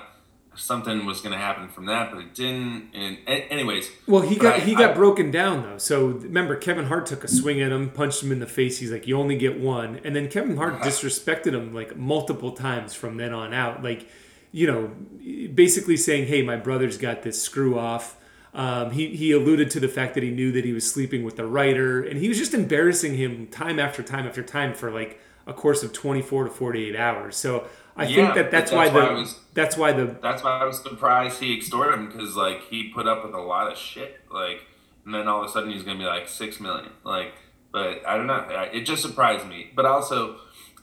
something 0.58 1.06
was 1.06 1.20
going 1.20 1.32
to 1.32 1.38
happen 1.38 1.68
from 1.68 1.86
that, 1.86 2.10
but 2.10 2.20
it 2.20 2.34
didn't. 2.34 2.90
And 2.92 3.18
anyways, 3.26 3.90
well, 4.06 4.22
he 4.22 4.36
got 4.36 4.56
I, 4.56 4.60
he 4.60 4.74
got 4.74 4.90
I, 4.90 4.94
broken 4.94 5.30
down 5.30 5.62
though. 5.62 5.78
So 5.78 6.06
remember, 6.08 6.56
Kevin 6.56 6.86
Hart 6.86 7.06
took 7.06 7.24
a 7.24 7.28
swing 7.28 7.62
at 7.62 7.72
him, 7.72 7.90
punched 7.90 8.22
him 8.22 8.32
in 8.32 8.40
the 8.40 8.46
face. 8.46 8.78
He's 8.78 8.92
like, 8.92 9.06
"You 9.06 9.18
only 9.18 9.36
get 9.36 9.58
one," 9.58 10.00
and 10.04 10.14
then 10.14 10.28
Kevin 10.28 10.56
Hart 10.56 10.80
disrespected 10.80 11.54
him 11.54 11.74
like 11.74 11.96
multiple 11.96 12.52
times 12.52 12.94
from 12.94 13.16
then 13.16 13.32
on 13.32 13.54
out. 13.54 13.82
Like, 13.82 14.08
you 14.52 14.66
know, 14.66 14.90
basically 15.54 15.96
saying, 15.96 16.26
"Hey, 16.26 16.42
my 16.42 16.56
brother's 16.56 16.98
got 16.98 17.22
this 17.22 17.40
screw 17.40 17.78
off." 17.78 18.16
Um, 18.54 18.90
he, 18.90 19.14
he 19.14 19.30
alluded 19.32 19.70
to 19.72 19.80
the 19.80 19.88
fact 19.88 20.14
that 20.14 20.22
he 20.22 20.30
knew 20.30 20.50
that 20.52 20.64
he 20.64 20.72
was 20.72 20.90
sleeping 20.90 21.22
with 21.22 21.36
the 21.36 21.46
writer, 21.46 22.02
and 22.02 22.18
he 22.18 22.28
was 22.28 22.38
just 22.38 22.54
embarrassing 22.54 23.16
him 23.16 23.46
time 23.46 23.78
after 23.78 24.02
time 24.02 24.26
after 24.26 24.42
time 24.42 24.74
for 24.74 24.90
like 24.90 25.20
a 25.46 25.52
course 25.52 25.82
of 25.82 25.92
24 25.92 26.44
to 26.44 26.50
48 26.50 26.96
hours. 26.96 27.36
So 27.36 27.66
I 27.98 28.04
yeah, 28.04 28.14
think 28.14 28.34
that 28.36 28.50
that's, 28.52 28.70
that's 28.70 28.72
why, 28.72 28.88
why 28.88 29.08
the 29.08 29.20
was, 29.20 29.40
that's 29.54 29.76
why 29.76 29.92
the 29.92 30.16
that's 30.22 30.44
why 30.44 30.60
I 30.60 30.64
was 30.64 30.80
surprised 30.80 31.40
he 31.40 31.56
extorted 31.56 31.94
him 31.94 32.06
because 32.06 32.36
like 32.36 32.62
he 32.70 32.90
put 32.90 33.08
up 33.08 33.24
with 33.24 33.34
a 33.34 33.40
lot 33.40 33.70
of 33.72 33.76
shit 33.76 34.20
like 34.32 34.64
and 35.04 35.12
then 35.12 35.26
all 35.26 35.42
of 35.42 35.48
a 35.48 35.52
sudden 35.52 35.72
he's 35.72 35.82
gonna 35.82 35.98
be 35.98 36.04
like 36.04 36.28
six 36.28 36.60
million 36.60 36.90
like 37.02 37.34
but 37.72 38.06
I 38.06 38.16
don't 38.16 38.28
know 38.28 38.46
it 38.72 38.82
just 38.82 39.02
surprised 39.02 39.46
me 39.48 39.72
but 39.74 39.84
also 39.84 40.36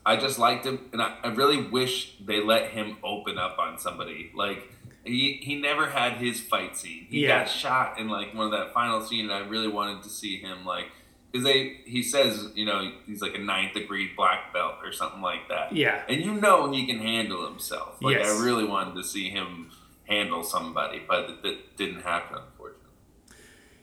I 0.05 0.17
just 0.17 0.37
liked 0.37 0.65
him 0.65 0.89
and 0.91 1.01
I, 1.01 1.15
I 1.23 1.29
really 1.29 1.61
wish 1.61 2.17
they 2.19 2.43
let 2.43 2.71
him 2.71 2.97
open 3.01 3.37
up 3.37 3.57
on 3.59 3.79
somebody 3.79 4.31
like 4.35 4.69
he 5.05 5.39
he 5.41 5.55
never 5.55 5.89
had 5.89 6.17
his 6.17 6.41
fight 6.41 6.75
scene 6.75 7.07
he 7.09 7.21
yeah. 7.21 7.39
got 7.39 7.49
shot 7.49 7.97
in 7.97 8.09
like 8.09 8.33
one 8.33 8.47
of 8.47 8.51
that 8.51 8.73
final 8.73 9.01
scene 9.01 9.23
and 9.23 9.33
I 9.33 9.47
really 9.47 9.69
wanted 9.69 10.03
to 10.03 10.09
see 10.09 10.41
him 10.41 10.65
like 10.65 10.87
because 11.35 11.51
they 11.51 11.81
he 11.85 12.01
says 12.01 12.49
you 12.55 12.65
know 12.65 12.91
he's 13.05 13.21
like 13.21 13.35
a 13.35 13.39
ninth 13.39 13.73
degree 13.73 14.11
black 14.15 14.53
belt 14.53 14.75
or 14.83 14.93
something 14.93 15.21
like 15.21 15.49
that. 15.49 15.75
Yeah, 15.75 16.01
and 16.07 16.23
you 16.23 16.33
know 16.33 16.71
he 16.71 16.85
can 16.85 16.99
handle 16.99 17.45
himself. 17.45 17.97
Like 18.01 18.17
yes. 18.17 18.27
I 18.27 18.43
really 18.43 18.63
wanted 18.63 18.95
to 18.95 19.03
see 19.03 19.29
him 19.29 19.69
handle 20.07 20.43
somebody, 20.43 21.01
but 21.05 21.43
that 21.43 21.75
didn't 21.75 22.03
happen 22.03 22.37
unfortunately. 22.37 22.81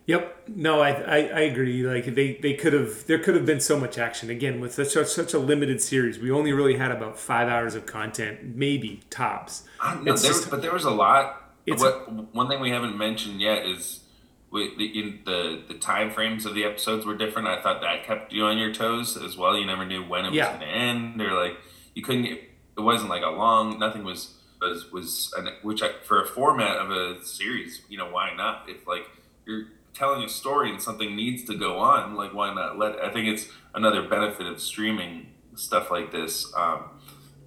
Yep. 0.06 0.48
No, 0.48 0.80
I, 0.80 0.90
I, 0.90 1.16
I 1.16 1.40
agree. 1.40 1.82
Like 1.82 2.14
they, 2.14 2.34
they 2.36 2.54
could 2.54 2.72
have 2.72 3.06
there 3.06 3.18
could 3.18 3.34
have 3.34 3.44
been 3.44 3.60
so 3.60 3.78
much 3.78 3.98
action 3.98 4.30
again 4.30 4.58
with 4.58 4.72
such 4.74 5.08
such 5.08 5.34
a 5.34 5.38
limited 5.38 5.82
series. 5.82 6.18
We 6.18 6.30
only 6.30 6.52
really 6.52 6.76
had 6.76 6.90
about 6.90 7.18
five 7.18 7.48
hours 7.48 7.74
of 7.74 7.84
content, 7.84 8.56
maybe 8.56 9.02
tops. 9.10 9.64
Know, 9.84 10.04
there 10.04 10.14
just, 10.14 10.50
but 10.50 10.62
there 10.62 10.72
was 10.72 10.84
a 10.84 10.90
lot. 10.90 11.38
What, 11.66 12.34
one 12.34 12.48
thing 12.48 12.60
we 12.60 12.70
haven't 12.70 12.98
mentioned 12.98 13.40
yet 13.40 13.64
is 13.66 14.00
we, 14.52 14.76
the, 14.76 15.00
in 15.00 15.20
the 15.24 15.62
the 15.66 15.74
time 15.74 16.10
frames 16.10 16.44
of 16.44 16.54
the 16.54 16.64
episodes 16.64 17.06
were 17.06 17.16
different. 17.16 17.48
I 17.48 17.60
thought 17.60 17.80
that 17.80 18.04
kept 18.04 18.32
you 18.32 18.44
on 18.44 18.58
your 18.58 18.72
toes 18.72 19.16
as 19.16 19.36
well. 19.36 19.56
You 19.56 19.66
never 19.66 19.86
knew 19.86 20.04
when 20.04 20.26
it 20.26 20.34
yeah. 20.34 20.50
was 20.50 20.58
going 20.58 20.70
to 20.70 20.76
end, 20.76 21.20
or 21.22 21.32
like 21.32 21.56
you 21.94 22.02
couldn't. 22.02 22.26
It 22.26 22.50
wasn't 22.80 23.10
like 23.10 23.22
a 23.22 23.30
long. 23.30 23.78
Nothing 23.78 24.04
was 24.04 24.34
was 24.60 24.92
was 24.92 25.34
an, 25.38 25.48
which 25.62 25.82
I, 25.82 25.92
for 26.04 26.22
a 26.22 26.26
format 26.26 26.76
of 26.76 26.90
a 26.90 27.24
series. 27.24 27.80
You 27.88 27.96
know 27.96 28.10
why 28.10 28.34
not? 28.34 28.68
If 28.68 28.86
like 28.86 29.06
you're 29.46 29.68
telling 29.94 30.22
a 30.22 30.28
story 30.28 30.70
and 30.70 30.80
something 30.82 31.16
needs 31.16 31.44
to 31.44 31.56
go 31.56 31.78
on, 31.78 32.14
like 32.14 32.34
why 32.34 32.52
not 32.52 32.78
let? 32.78 33.02
I 33.02 33.10
think 33.10 33.28
it's 33.28 33.48
another 33.74 34.06
benefit 34.06 34.46
of 34.46 34.60
streaming 34.60 35.28
stuff 35.54 35.90
like 35.90 36.12
this. 36.12 36.52
Um, 36.54 36.90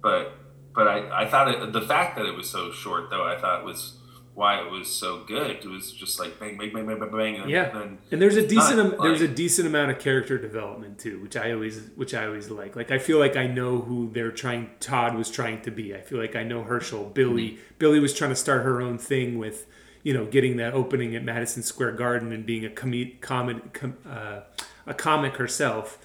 but 0.02 0.32
but 0.74 0.88
I 0.88 1.22
I 1.22 1.30
thought 1.30 1.48
it, 1.48 1.72
the 1.72 1.82
fact 1.82 2.16
that 2.16 2.26
it 2.26 2.34
was 2.34 2.50
so 2.50 2.72
short 2.72 3.10
though 3.10 3.24
I 3.24 3.38
thought 3.40 3.64
was 3.64 3.96
why 4.36 4.60
it 4.60 4.70
was 4.70 4.92
so 4.92 5.24
good. 5.24 5.50
It 5.50 5.64
was 5.64 5.90
just 5.90 6.20
like 6.20 6.38
bang, 6.38 6.58
bang, 6.58 6.70
bang, 6.70 6.86
bang, 6.86 7.00
bang, 7.00 7.10
bang. 7.10 7.36
And 7.36 7.50
yeah, 7.50 7.70
then 7.70 7.98
and 8.12 8.20
there's 8.20 8.36
a 8.36 8.46
decent 8.46 8.78
am- 8.78 8.90
like, 8.90 9.00
there's 9.00 9.22
a 9.22 9.28
decent 9.28 9.66
amount 9.66 9.90
of 9.90 9.98
character 9.98 10.36
development 10.36 10.98
too, 10.98 11.20
which 11.22 11.36
I 11.36 11.52
always 11.52 11.80
which 11.94 12.12
I 12.12 12.26
always 12.26 12.50
like. 12.50 12.76
Like 12.76 12.90
I 12.90 12.98
feel 12.98 13.18
like 13.18 13.34
I 13.34 13.46
know 13.46 13.78
who 13.78 14.10
they're 14.12 14.30
trying. 14.30 14.70
Todd 14.78 15.16
was 15.16 15.30
trying 15.30 15.62
to 15.62 15.70
be. 15.70 15.94
I 15.94 16.02
feel 16.02 16.18
like 16.18 16.36
I 16.36 16.42
know 16.42 16.64
Herschel. 16.64 17.06
Billy 17.06 17.52
mm-hmm. 17.52 17.62
Billy 17.78 17.98
was 17.98 18.12
trying 18.12 18.30
to 18.30 18.36
start 18.36 18.62
her 18.62 18.82
own 18.82 18.98
thing 18.98 19.38
with 19.38 19.66
you 20.02 20.12
know 20.12 20.26
getting 20.26 20.58
that 20.58 20.74
opening 20.74 21.16
at 21.16 21.24
Madison 21.24 21.62
Square 21.62 21.92
Garden 21.92 22.30
and 22.30 22.44
being 22.44 22.66
a 22.66 22.70
comic 22.70 23.72
com- 23.72 23.96
uh, 24.06 24.40
a 24.86 24.94
comic 24.94 25.36
herself. 25.36 25.98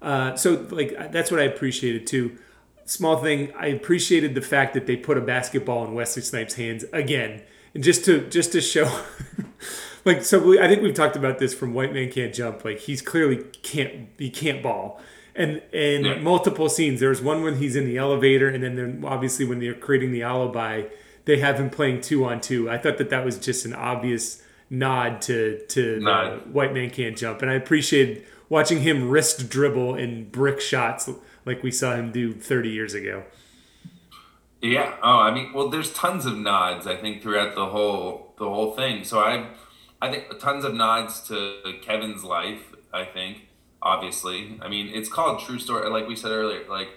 Uh, 0.00 0.36
so 0.36 0.66
like 0.70 1.12
that's 1.12 1.30
what 1.30 1.38
I 1.38 1.44
appreciated 1.44 2.06
too 2.06 2.38
small 2.86 3.16
thing 3.16 3.50
i 3.58 3.68
appreciated 3.68 4.34
the 4.34 4.42
fact 4.42 4.74
that 4.74 4.86
they 4.86 4.94
put 4.94 5.16
a 5.16 5.20
basketball 5.22 5.86
in 5.86 5.94
wesley 5.94 6.20
snipes 6.20 6.52
hands 6.52 6.84
again 6.92 7.40
and 7.74 7.82
just 7.82 8.04
to 8.04 8.28
just 8.28 8.52
to 8.52 8.60
show 8.60 9.00
like 10.04 10.24
so 10.24 10.38
we, 10.38 10.60
i 10.60 10.68
think 10.68 10.82
we've 10.82 10.94
talked 10.94 11.16
about 11.16 11.38
this 11.38 11.52
from 11.52 11.74
White 11.74 11.92
Men 11.92 12.10
Can't 12.10 12.34
Jump. 12.34 12.64
Like 12.64 12.80
he's 12.80 13.02
clearly 13.02 13.44
can't 13.62 14.08
he 14.18 14.30
can't 14.30 14.62
ball. 14.62 15.00
And 15.36 15.62
and 15.72 16.06
yeah. 16.06 16.18
multiple 16.20 16.68
scenes. 16.68 17.00
There's 17.00 17.20
one 17.20 17.42
when 17.42 17.58
he's 17.58 17.74
in 17.74 17.86
the 17.86 17.96
elevator 17.96 18.48
and 18.48 18.62
then 18.62 18.76
then 18.76 19.04
obviously 19.04 19.44
when 19.44 19.58
they're 19.58 19.74
creating 19.74 20.12
the 20.12 20.22
alibi 20.22 20.84
they 21.24 21.38
have 21.38 21.58
him 21.58 21.70
playing 21.70 22.02
two 22.02 22.24
on 22.24 22.40
two. 22.40 22.70
I 22.70 22.78
thought 22.78 22.98
that 22.98 23.10
that 23.10 23.24
was 23.24 23.38
just 23.38 23.64
an 23.64 23.74
obvious 23.74 24.42
nod 24.70 25.20
to 25.22 25.60
to 25.68 26.00
White 26.52 26.72
Men 26.72 26.90
Can't 26.90 27.16
Jump. 27.16 27.42
And 27.42 27.50
i 27.50 27.54
appreciated 27.54 28.24
watching 28.48 28.80
him 28.80 29.10
wrist 29.10 29.48
dribble 29.48 29.96
in 29.96 30.28
brick 30.30 30.60
shots 30.60 31.08
like 31.44 31.62
we 31.62 31.70
saw 31.70 31.94
him 31.94 32.12
do 32.12 32.32
30 32.32 32.68
years 32.68 32.94
ago 32.94 33.24
yeah. 34.64 34.96
Oh, 35.02 35.18
I 35.18 35.32
mean, 35.32 35.52
well, 35.52 35.68
there's 35.68 35.92
tons 35.92 36.26
of 36.26 36.36
nods. 36.36 36.86
I 36.86 36.96
think 36.96 37.22
throughout 37.22 37.54
the 37.54 37.66
whole 37.66 38.34
the 38.38 38.48
whole 38.48 38.74
thing. 38.74 39.04
So 39.04 39.20
I, 39.20 39.48
I 40.00 40.10
think 40.10 40.38
tons 40.40 40.64
of 40.64 40.74
nods 40.74 41.20
to 41.28 41.60
Kevin's 41.82 42.24
life. 42.24 42.74
I 42.92 43.04
think 43.04 43.48
obviously. 43.84 44.58
I 44.62 44.68
mean, 44.68 44.88
it's 44.92 45.08
called 45.08 45.40
True 45.40 45.58
Story. 45.58 45.88
Like 45.90 46.08
we 46.08 46.16
said 46.16 46.30
earlier, 46.30 46.64
like 46.68 46.88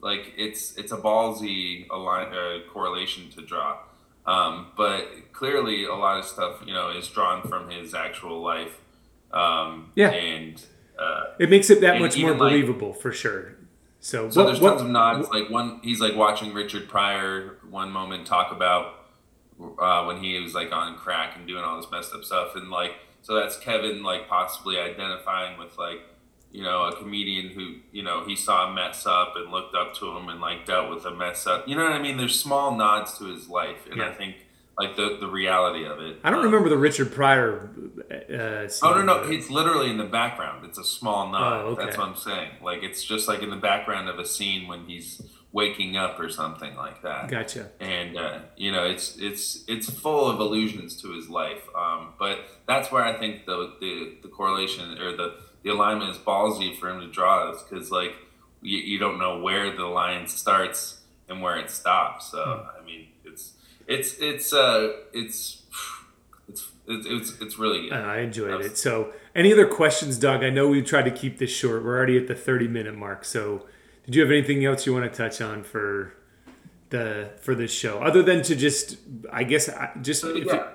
like 0.00 0.34
it's 0.36 0.76
it's 0.76 0.92
a 0.92 0.98
ballsy 0.98 1.88
align, 1.90 2.32
uh, 2.32 2.58
correlation 2.70 3.30
to 3.30 3.42
draw. 3.42 3.78
Um, 4.26 4.72
but 4.76 5.32
clearly, 5.32 5.84
a 5.84 5.94
lot 5.94 6.18
of 6.18 6.24
stuff 6.26 6.62
you 6.66 6.74
know 6.74 6.90
is 6.90 7.08
drawn 7.08 7.42
from 7.48 7.70
his 7.70 7.94
actual 7.94 8.42
life. 8.42 8.80
Um, 9.32 9.92
yeah. 9.94 10.10
And 10.10 10.62
uh, 10.98 11.24
it 11.38 11.50
makes 11.50 11.70
it 11.70 11.80
that 11.80 12.00
much 12.00 12.16
more 12.18 12.34
believable 12.34 12.90
like, 12.90 13.00
for 13.00 13.12
sure. 13.12 13.55
So, 14.06 14.30
so 14.30 14.42
what, 14.42 14.46
there's 14.46 14.60
tons 14.60 14.82
of 14.82 14.88
nods. 14.88 15.28
Like 15.30 15.50
one, 15.50 15.80
he's 15.82 16.00
like 16.00 16.14
watching 16.14 16.54
Richard 16.54 16.88
Pryor 16.88 17.56
one 17.68 17.90
moment 17.90 18.24
talk 18.24 18.52
about 18.52 18.94
uh, 19.80 20.04
when 20.04 20.22
he 20.22 20.38
was 20.38 20.54
like 20.54 20.70
on 20.70 20.96
crack 20.96 21.36
and 21.36 21.44
doing 21.44 21.64
all 21.64 21.80
this 21.80 21.90
messed 21.90 22.14
up 22.14 22.22
stuff, 22.22 22.54
and 22.54 22.70
like 22.70 22.92
so 23.22 23.34
that's 23.34 23.58
Kevin 23.58 24.04
like 24.04 24.28
possibly 24.28 24.78
identifying 24.78 25.58
with 25.58 25.76
like 25.76 26.02
you 26.52 26.62
know 26.62 26.84
a 26.84 26.94
comedian 26.94 27.48
who 27.48 27.78
you 27.90 28.04
know 28.04 28.24
he 28.24 28.36
saw 28.36 28.68
him 28.68 28.76
mess 28.76 29.06
up 29.06 29.32
and 29.34 29.50
looked 29.50 29.74
up 29.74 29.92
to 29.94 30.16
him 30.16 30.28
and 30.28 30.40
like 30.40 30.66
dealt 30.66 30.88
with 30.88 31.04
a 31.04 31.10
mess 31.10 31.44
up. 31.44 31.66
You 31.66 31.74
know 31.74 31.82
what 31.82 31.94
I 31.94 32.00
mean? 32.00 32.16
There's 32.16 32.38
small 32.38 32.76
nods 32.76 33.18
to 33.18 33.24
his 33.24 33.48
life, 33.48 33.88
and 33.90 33.96
yeah. 33.96 34.10
I 34.10 34.12
think 34.12 34.36
like 34.78 34.96
the 34.96 35.16
the 35.20 35.26
reality 35.28 35.84
of 35.86 36.00
it. 36.00 36.18
I 36.24 36.30
don't 36.30 36.40
Um, 36.40 36.46
remember 36.46 36.68
the 36.68 36.76
Richard 36.78 37.12
Pryor. 37.12 37.70
Uh, 38.10 38.68
scene. 38.68 38.90
Oh 38.90 38.94
no, 38.94 39.02
no, 39.02 39.22
it's 39.30 39.50
literally 39.50 39.90
in 39.90 39.96
the 39.98 40.04
background. 40.04 40.64
It's 40.66 40.78
a 40.78 40.84
small 40.84 41.30
nod. 41.30 41.64
Oh, 41.64 41.68
okay. 41.70 41.84
That's 41.86 41.98
what 41.98 42.08
I'm 42.08 42.16
saying. 42.16 42.50
Like 42.62 42.82
it's 42.82 43.02
just 43.04 43.26
like 43.28 43.42
in 43.42 43.50
the 43.50 43.56
background 43.56 44.08
of 44.08 44.18
a 44.18 44.24
scene 44.26 44.68
when 44.68 44.84
he's 44.84 45.20
waking 45.52 45.96
up 45.96 46.20
or 46.20 46.28
something 46.28 46.76
like 46.76 47.00
that. 47.02 47.28
Gotcha. 47.28 47.70
And 47.80 48.16
uh, 48.18 48.40
you 48.56 48.70
know, 48.72 48.84
it's 48.84 49.16
it's 49.18 49.64
it's 49.66 49.88
full 49.88 50.28
of 50.28 50.38
allusions 50.40 51.00
to 51.02 51.12
his 51.14 51.28
life. 51.30 51.62
Um, 51.74 52.12
but 52.18 52.40
that's 52.68 52.92
where 52.92 53.02
I 53.04 53.18
think 53.18 53.46
the 53.46 53.72
the, 53.80 54.16
the 54.22 54.28
correlation 54.28 54.98
or 54.98 55.16
the 55.16 55.36
the 55.62 55.70
alignment 55.70 56.10
is 56.10 56.18
ballsy 56.18 56.76
for 56.78 56.90
him 56.90 57.00
to 57.00 57.08
draw 57.10 57.50
is 57.52 57.62
because 57.62 57.90
like 57.90 58.14
you, 58.62 58.78
you 58.78 58.98
don't 58.98 59.18
know 59.18 59.40
where 59.40 59.74
the 59.74 59.86
line 59.86 60.26
starts 60.28 61.00
and 61.28 61.40
where 61.42 61.56
it 61.56 61.70
stops. 61.70 62.30
So 62.30 62.44
Hmm. 62.44 62.75
It's 63.86 64.16
it's 64.18 64.52
uh 64.52 64.92
it's 65.12 65.62
it's 66.48 66.68
it's 66.88 67.40
it's, 67.40 67.58
really 67.58 67.88
good. 67.88 67.92
I 67.92 68.18
enjoyed 68.20 68.60
it. 68.60 68.78
So, 68.78 69.12
any 69.34 69.52
other 69.52 69.66
questions, 69.66 70.18
Doug? 70.18 70.42
I 70.44 70.50
know 70.50 70.68
we 70.68 70.82
tried 70.82 71.04
to 71.04 71.10
keep 71.10 71.38
this 71.38 71.50
short. 71.50 71.84
We're 71.84 71.96
already 71.96 72.16
at 72.16 72.28
the 72.28 72.34
30 72.34 72.68
minute 72.68 72.96
mark. 72.96 73.24
So, 73.24 73.66
did 74.04 74.14
you 74.14 74.22
have 74.22 74.30
anything 74.30 74.64
else 74.64 74.86
you 74.86 74.92
want 74.92 75.10
to 75.10 75.16
touch 75.16 75.40
on 75.40 75.62
for 75.62 76.14
the 76.90 77.30
for 77.40 77.54
this 77.54 77.72
show, 77.72 77.98
other 77.98 78.22
than 78.22 78.42
to 78.42 78.56
just, 78.56 78.98
I 79.32 79.44
guess, 79.44 79.68
just 80.02 80.24
if 80.24 80.46
yeah. 80.46 80.54
it, 80.56 80.66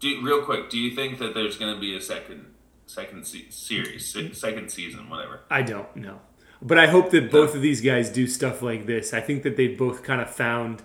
Do 0.00 0.20
real 0.22 0.42
quick, 0.44 0.70
do 0.70 0.78
you 0.78 0.94
think 0.94 1.18
that 1.18 1.34
there's 1.34 1.56
going 1.56 1.74
to 1.74 1.80
be 1.80 1.96
a 1.96 2.00
second 2.00 2.54
second 2.86 3.26
se- 3.26 3.50
series, 3.50 4.06
se- 4.12 4.32
second 4.32 4.70
season, 4.70 5.10
whatever? 5.10 5.40
I 5.50 5.62
don't 5.62 5.94
know, 5.96 6.20
but 6.62 6.78
I 6.78 6.86
hope 6.86 7.10
that 7.10 7.30
both 7.30 7.54
of 7.54 7.62
these 7.62 7.80
guys 7.80 8.10
do 8.10 8.26
stuff 8.26 8.62
like 8.62 8.86
this. 8.86 9.12
I 9.12 9.20
think 9.20 9.42
that 9.42 9.56
they've 9.56 9.76
both 9.76 10.02
kind 10.02 10.20
of 10.20 10.30
found 10.30 10.82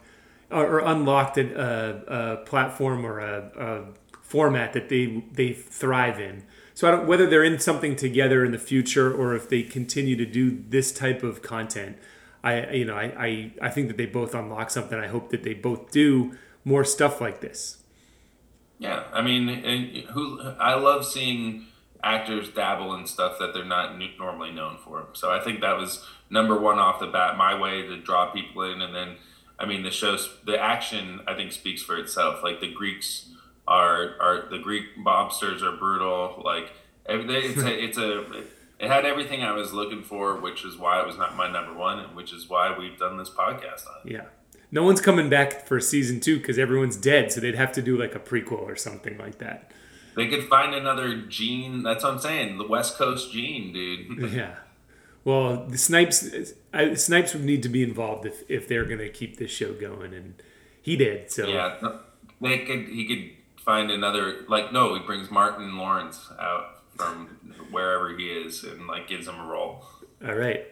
or, 0.52 0.66
or 0.66 0.80
unlocked 0.80 1.38
a, 1.38 1.54
a, 1.54 1.62
uh, 1.62 2.34
a 2.34 2.46
platform 2.46 3.06
or 3.06 3.20
a, 3.20 3.52
a 3.58 3.84
format 4.22 4.74
that 4.74 4.90
they 4.90 5.24
they 5.32 5.54
thrive 5.54 6.20
in. 6.20 6.44
So 6.74 6.88
I 6.88 6.92
don't 6.92 7.08
whether 7.08 7.28
they're 7.28 7.44
in 7.44 7.60
something 7.60 7.96
together 7.96 8.46
in 8.46 8.52
the 8.52 8.60
future 8.60 9.14
or 9.14 9.36
if 9.36 9.50
they 9.50 9.64
continue 9.64 10.16
to 10.16 10.26
do 10.26 10.64
this 10.70 10.92
type 10.92 11.24
of 11.24 11.42
content. 11.42 11.98
I 12.44 12.70
you 12.72 12.86
know 12.86 12.96
I 12.96 13.14
I, 13.18 13.52
I 13.62 13.70
think 13.70 13.88
that 13.88 13.98
they 13.98 14.06
both 14.06 14.34
unlock 14.34 14.70
something. 14.70 14.98
I 14.98 15.08
hope 15.08 15.30
that 15.32 15.44
they 15.44 15.54
both 15.54 15.92
do 15.92 16.38
more 16.64 16.84
stuff 16.84 17.20
like 17.20 17.42
this. 17.42 17.84
Yeah, 18.80 19.04
I 19.14 19.22
mean, 19.22 19.48
and 19.48 20.06
who 20.10 20.42
I 20.60 20.74
love 20.74 21.06
seeing 21.06 21.68
actors 22.04 22.50
dabble 22.50 22.96
in 22.96 23.06
stuff 23.06 23.38
that 23.40 23.54
they're 23.54 23.64
not 23.64 24.00
normally 24.18 24.52
known 24.52 24.78
for. 24.84 25.08
So 25.14 25.32
I 25.32 25.40
think 25.40 25.62
that 25.62 25.78
was 25.78 26.04
number 26.30 26.60
one 26.60 26.80
off 26.80 27.00
the 27.00 27.08
bat, 27.08 27.38
my 27.38 27.60
way 27.60 27.84
to 27.84 27.98
draw 27.98 28.32
people 28.32 28.64
in, 28.64 28.82
and 28.82 28.96
then 28.96 29.18
I 29.62 29.66
mean 29.68 29.84
the 29.84 29.92
shows, 29.92 30.30
the 30.44 30.60
action 30.60 31.22
I 31.28 31.36
think 31.36 31.52
speaks 31.52 31.84
for 31.84 31.96
itself. 31.98 32.44
Like 32.44 32.60
the 32.60 32.72
Greeks 32.74 33.30
are 33.68 34.16
are 34.20 34.48
the 34.50 34.58
Greek 34.58 34.98
mobsters 34.98 35.62
are 35.62 35.78
brutal. 35.78 36.42
Like 36.44 36.72
it's 37.06 37.62
a, 37.62 37.84
it's 37.84 37.98
a 37.98 38.44
it 38.80 38.90
had 38.90 39.06
everything 39.06 39.44
I 39.44 39.52
was 39.52 39.72
looking 39.72 40.02
for, 40.02 40.40
which 40.40 40.66
is 40.66 40.78
why 40.78 41.00
it 41.00 41.06
was 41.06 41.16
not 41.16 41.36
my 41.36 41.50
number 41.50 41.74
one, 41.74 42.00
and 42.00 42.16
which 42.16 42.34
is 42.34 42.50
why 42.50 42.76
we've 42.78 42.98
done 42.98 43.18
this 43.18 43.30
podcast 43.30 43.86
on. 43.88 44.08
it. 44.08 44.14
Yeah. 44.14 44.26
No 44.72 44.84
one's 44.84 45.02
coming 45.02 45.30
back 45.30 45.68
for 45.68 45.80
season 45.80 46.20
two 46.20 46.38
because 46.38 46.58
everyone's 46.58 46.98
dead, 46.98 47.32
so 47.32 47.40
they'd 47.40 47.56
have 47.56 47.74
to 47.74 47.82
do 47.82 47.98
like 47.98 48.16
a 48.16 48.20
prequel 48.20 48.64
or 48.64 48.76
something 48.76 49.18
like 49.20 49.38
that. 49.38 49.72
They 50.16 50.28
could 50.28 50.46
find 50.48 50.74
another 50.74 51.16
gene. 51.28 51.84
That's 51.84 52.04
what 52.04 52.14
I'm 52.14 52.20
saying. 52.20 52.58
The 52.58 52.68
West 52.68 52.98
Coast 52.98 53.32
gene, 53.32 53.72
dude. 53.74 54.32
Yeah. 54.34 54.56
Well, 55.24 55.66
the 55.68 55.78
Snipes 55.78 56.54
I, 56.74 56.94
Snipes 56.96 57.34
would 57.34 57.44
need 57.44 57.62
to 57.64 57.70
be 57.70 57.84
involved 57.84 58.26
if, 58.26 58.44
if 58.50 58.68
they're 58.68 58.86
going 58.86 59.00
to 59.00 59.10
keep 59.10 59.38
this 59.38 59.52
show 59.52 59.74
going, 59.74 60.14
and 60.14 60.34
he 60.82 60.96
did. 60.96 61.32
So 61.32 61.48
Yeah, 61.48 61.78
they 62.42 62.60
could. 62.60 62.88
He 62.90 63.06
could 63.08 63.64
find 63.64 63.92
another. 63.92 64.44
Like, 64.48 64.74
no, 64.74 64.96
he 64.96 65.02
brings 65.06 65.30
Martin 65.30 65.78
Lawrence 65.78 66.28
out 66.40 66.78
from 66.98 67.28
wherever 67.72 68.16
he 68.18 68.26
is 68.30 68.64
and 68.64 68.88
like 68.88 69.08
gives 69.08 69.28
him 69.28 69.40
a 69.40 69.46
role. 69.46 69.86
all 70.26 70.36
right. 70.36 70.66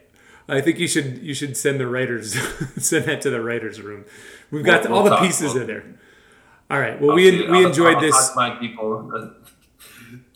I 0.48 0.62
think 0.62 0.80
you 0.80 0.88
should 0.88 1.20
you 1.20 1.36
should 1.36 1.56
send 1.56 1.80
the 1.80 1.86
writers 1.86 2.34
send 2.84 3.06
that 3.06 3.22
to 3.22 3.30
the 3.30 3.40
writers 3.42 3.80
room. 3.82 4.06
We've 4.50 4.66
got 4.66 4.84
We'll- 4.86 4.94
all 4.96 5.04
we'll 5.04 5.12
the 5.12 5.18
talk. 5.18 5.26
pieces 5.26 5.54
We'll- 5.54 5.62
in 5.62 5.68
there. 5.68 5.84
All 6.72 6.80
right. 6.80 7.00
Well, 7.00 7.12
I'll 7.12 7.16
we 7.16 7.48
we 7.50 7.66
enjoyed 7.66 7.96
I'll 7.96 8.02
this. 8.02 8.32
my 8.36 8.52
people. 8.52 9.32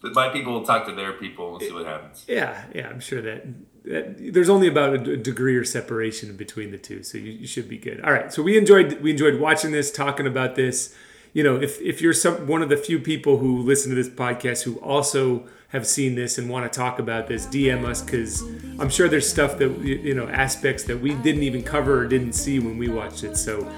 My 0.02 0.30
people 0.30 0.54
will 0.54 0.66
talk 0.66 0.86
to 0.88 0.94
their 0.94 1.14
people 1.14 1.56
and 1.56 1.64
see 1.64 1.72
what 1.72 1.86
happens. 1.86 2.26
Yeah, 2.28 2.64
yeah. 2.74 2.88
I'm 2.88 3.00
sure 3.00 3.22
that, 3.22 3.46
that 3.86 4.34
there's 4.34 4.50
only 4.50 4.68
about 4.68 4.94
a 4.94 5.18
degree 5.18 5.56
or 5.56 5.64
separation 5.64 6.36
between 6.36 6.72
the 6.72 6.78
two, 6.78 7.04
so 7.04 7.18
you, 7.18 7.32
you 7.32 7.48
should 7.48 7.70
be 7.70 7.78
good. 7.78 8.02
All 8.02 8.12
right. 8.12 8.32
So 8.32 8.44
we 8.44 8.58
enjoyed 8.58 9.02
we 9.02 9.12
enjoyed 9.12 9.40
watching 9.40 9.72
this, 9.72 9.92
talking 9.92 10.28
about 10.28 10.56
this. 10.56 10.96
You 11.34 11.44
know, 11.44 11.56
if 11.56 11.82
if 11.82 12.02
you're 12.02 12.14
some 12.14 12.48
one 12.48 12.62
of 12.62 12.70
the 12.70 12.78
few 12.78 13.00
people 13.00 13.38
who 13.38 13.62
listen 13.62 13.90
to 13.90 13.96
this 13.96 14.10
podcast 14.10 14.64
who 14.64 14.76
also 14.80 15.48
have 15.70 15.88
seen 15.88 16.14
this 16.14 16.38
and 16.38 16.50
want 16.50 16.72
to 16.72 16.78
talk 16.78 17.00
about 17.00 17.28
this, 17.28 17.48
DM 17.48 17.84
us 17.84 18.02
because 18.02 18.44
I'm 18.80 18.90
sure 18.90 19.10
there's 19.10 19.28
stuff 19.28 19.58
that 19.58 19.80
you 19.80 20.14
know 20.14 20.28
aspects 20.28 20.84
that 20.84 21.00
we 21.00 21.16
didn't 21.16 21.44
even 21.44 21.64
cover 21.64 22.00
or 22.00 22.08
didn't 22.08 22.34
see 22.34 22.60
when 22.60 22.78
we 22.78 22.90
watched 22.90 23.24
it. 23.24 23.38
So, 23.38 23.70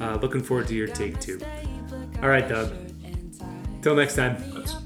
uh, 0.00 0.18
looking 0.22 0.42
forward 0.42 0.68
to 0.68 0.74
your 0.74 0.88
take 0.88 1.20
too. 1.20 1.40
All 2.22 2.28
right, 2.28 2.48
Doug. 2.48 2.72
Till 3.82 3.96
next 3.96 4.14
time. 4.14 4.36
That's 4.54 4.81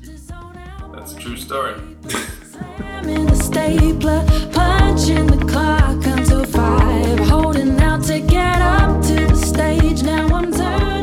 it's 1.07 1.15
a 1.15 1.21
true 1.21 1.37
story. 1.37 1.75
The 2.03 3.41
stapler, 3.41 4.27
punching 4.53 5.29
the 5.29 5.47
clock 5.47 6.05
until 6.05 6.45
five, 6.47 7.21
holding 7.29 7.81
out 7.81 8.03
to 8.07 8.19
get 8.19 8.61
up 8.61 9.01
to 9.05 9.15
the 9.15 9.37
stage. 9.37 10.03
Now 10.03 10.27
I'm. 10.35 10.96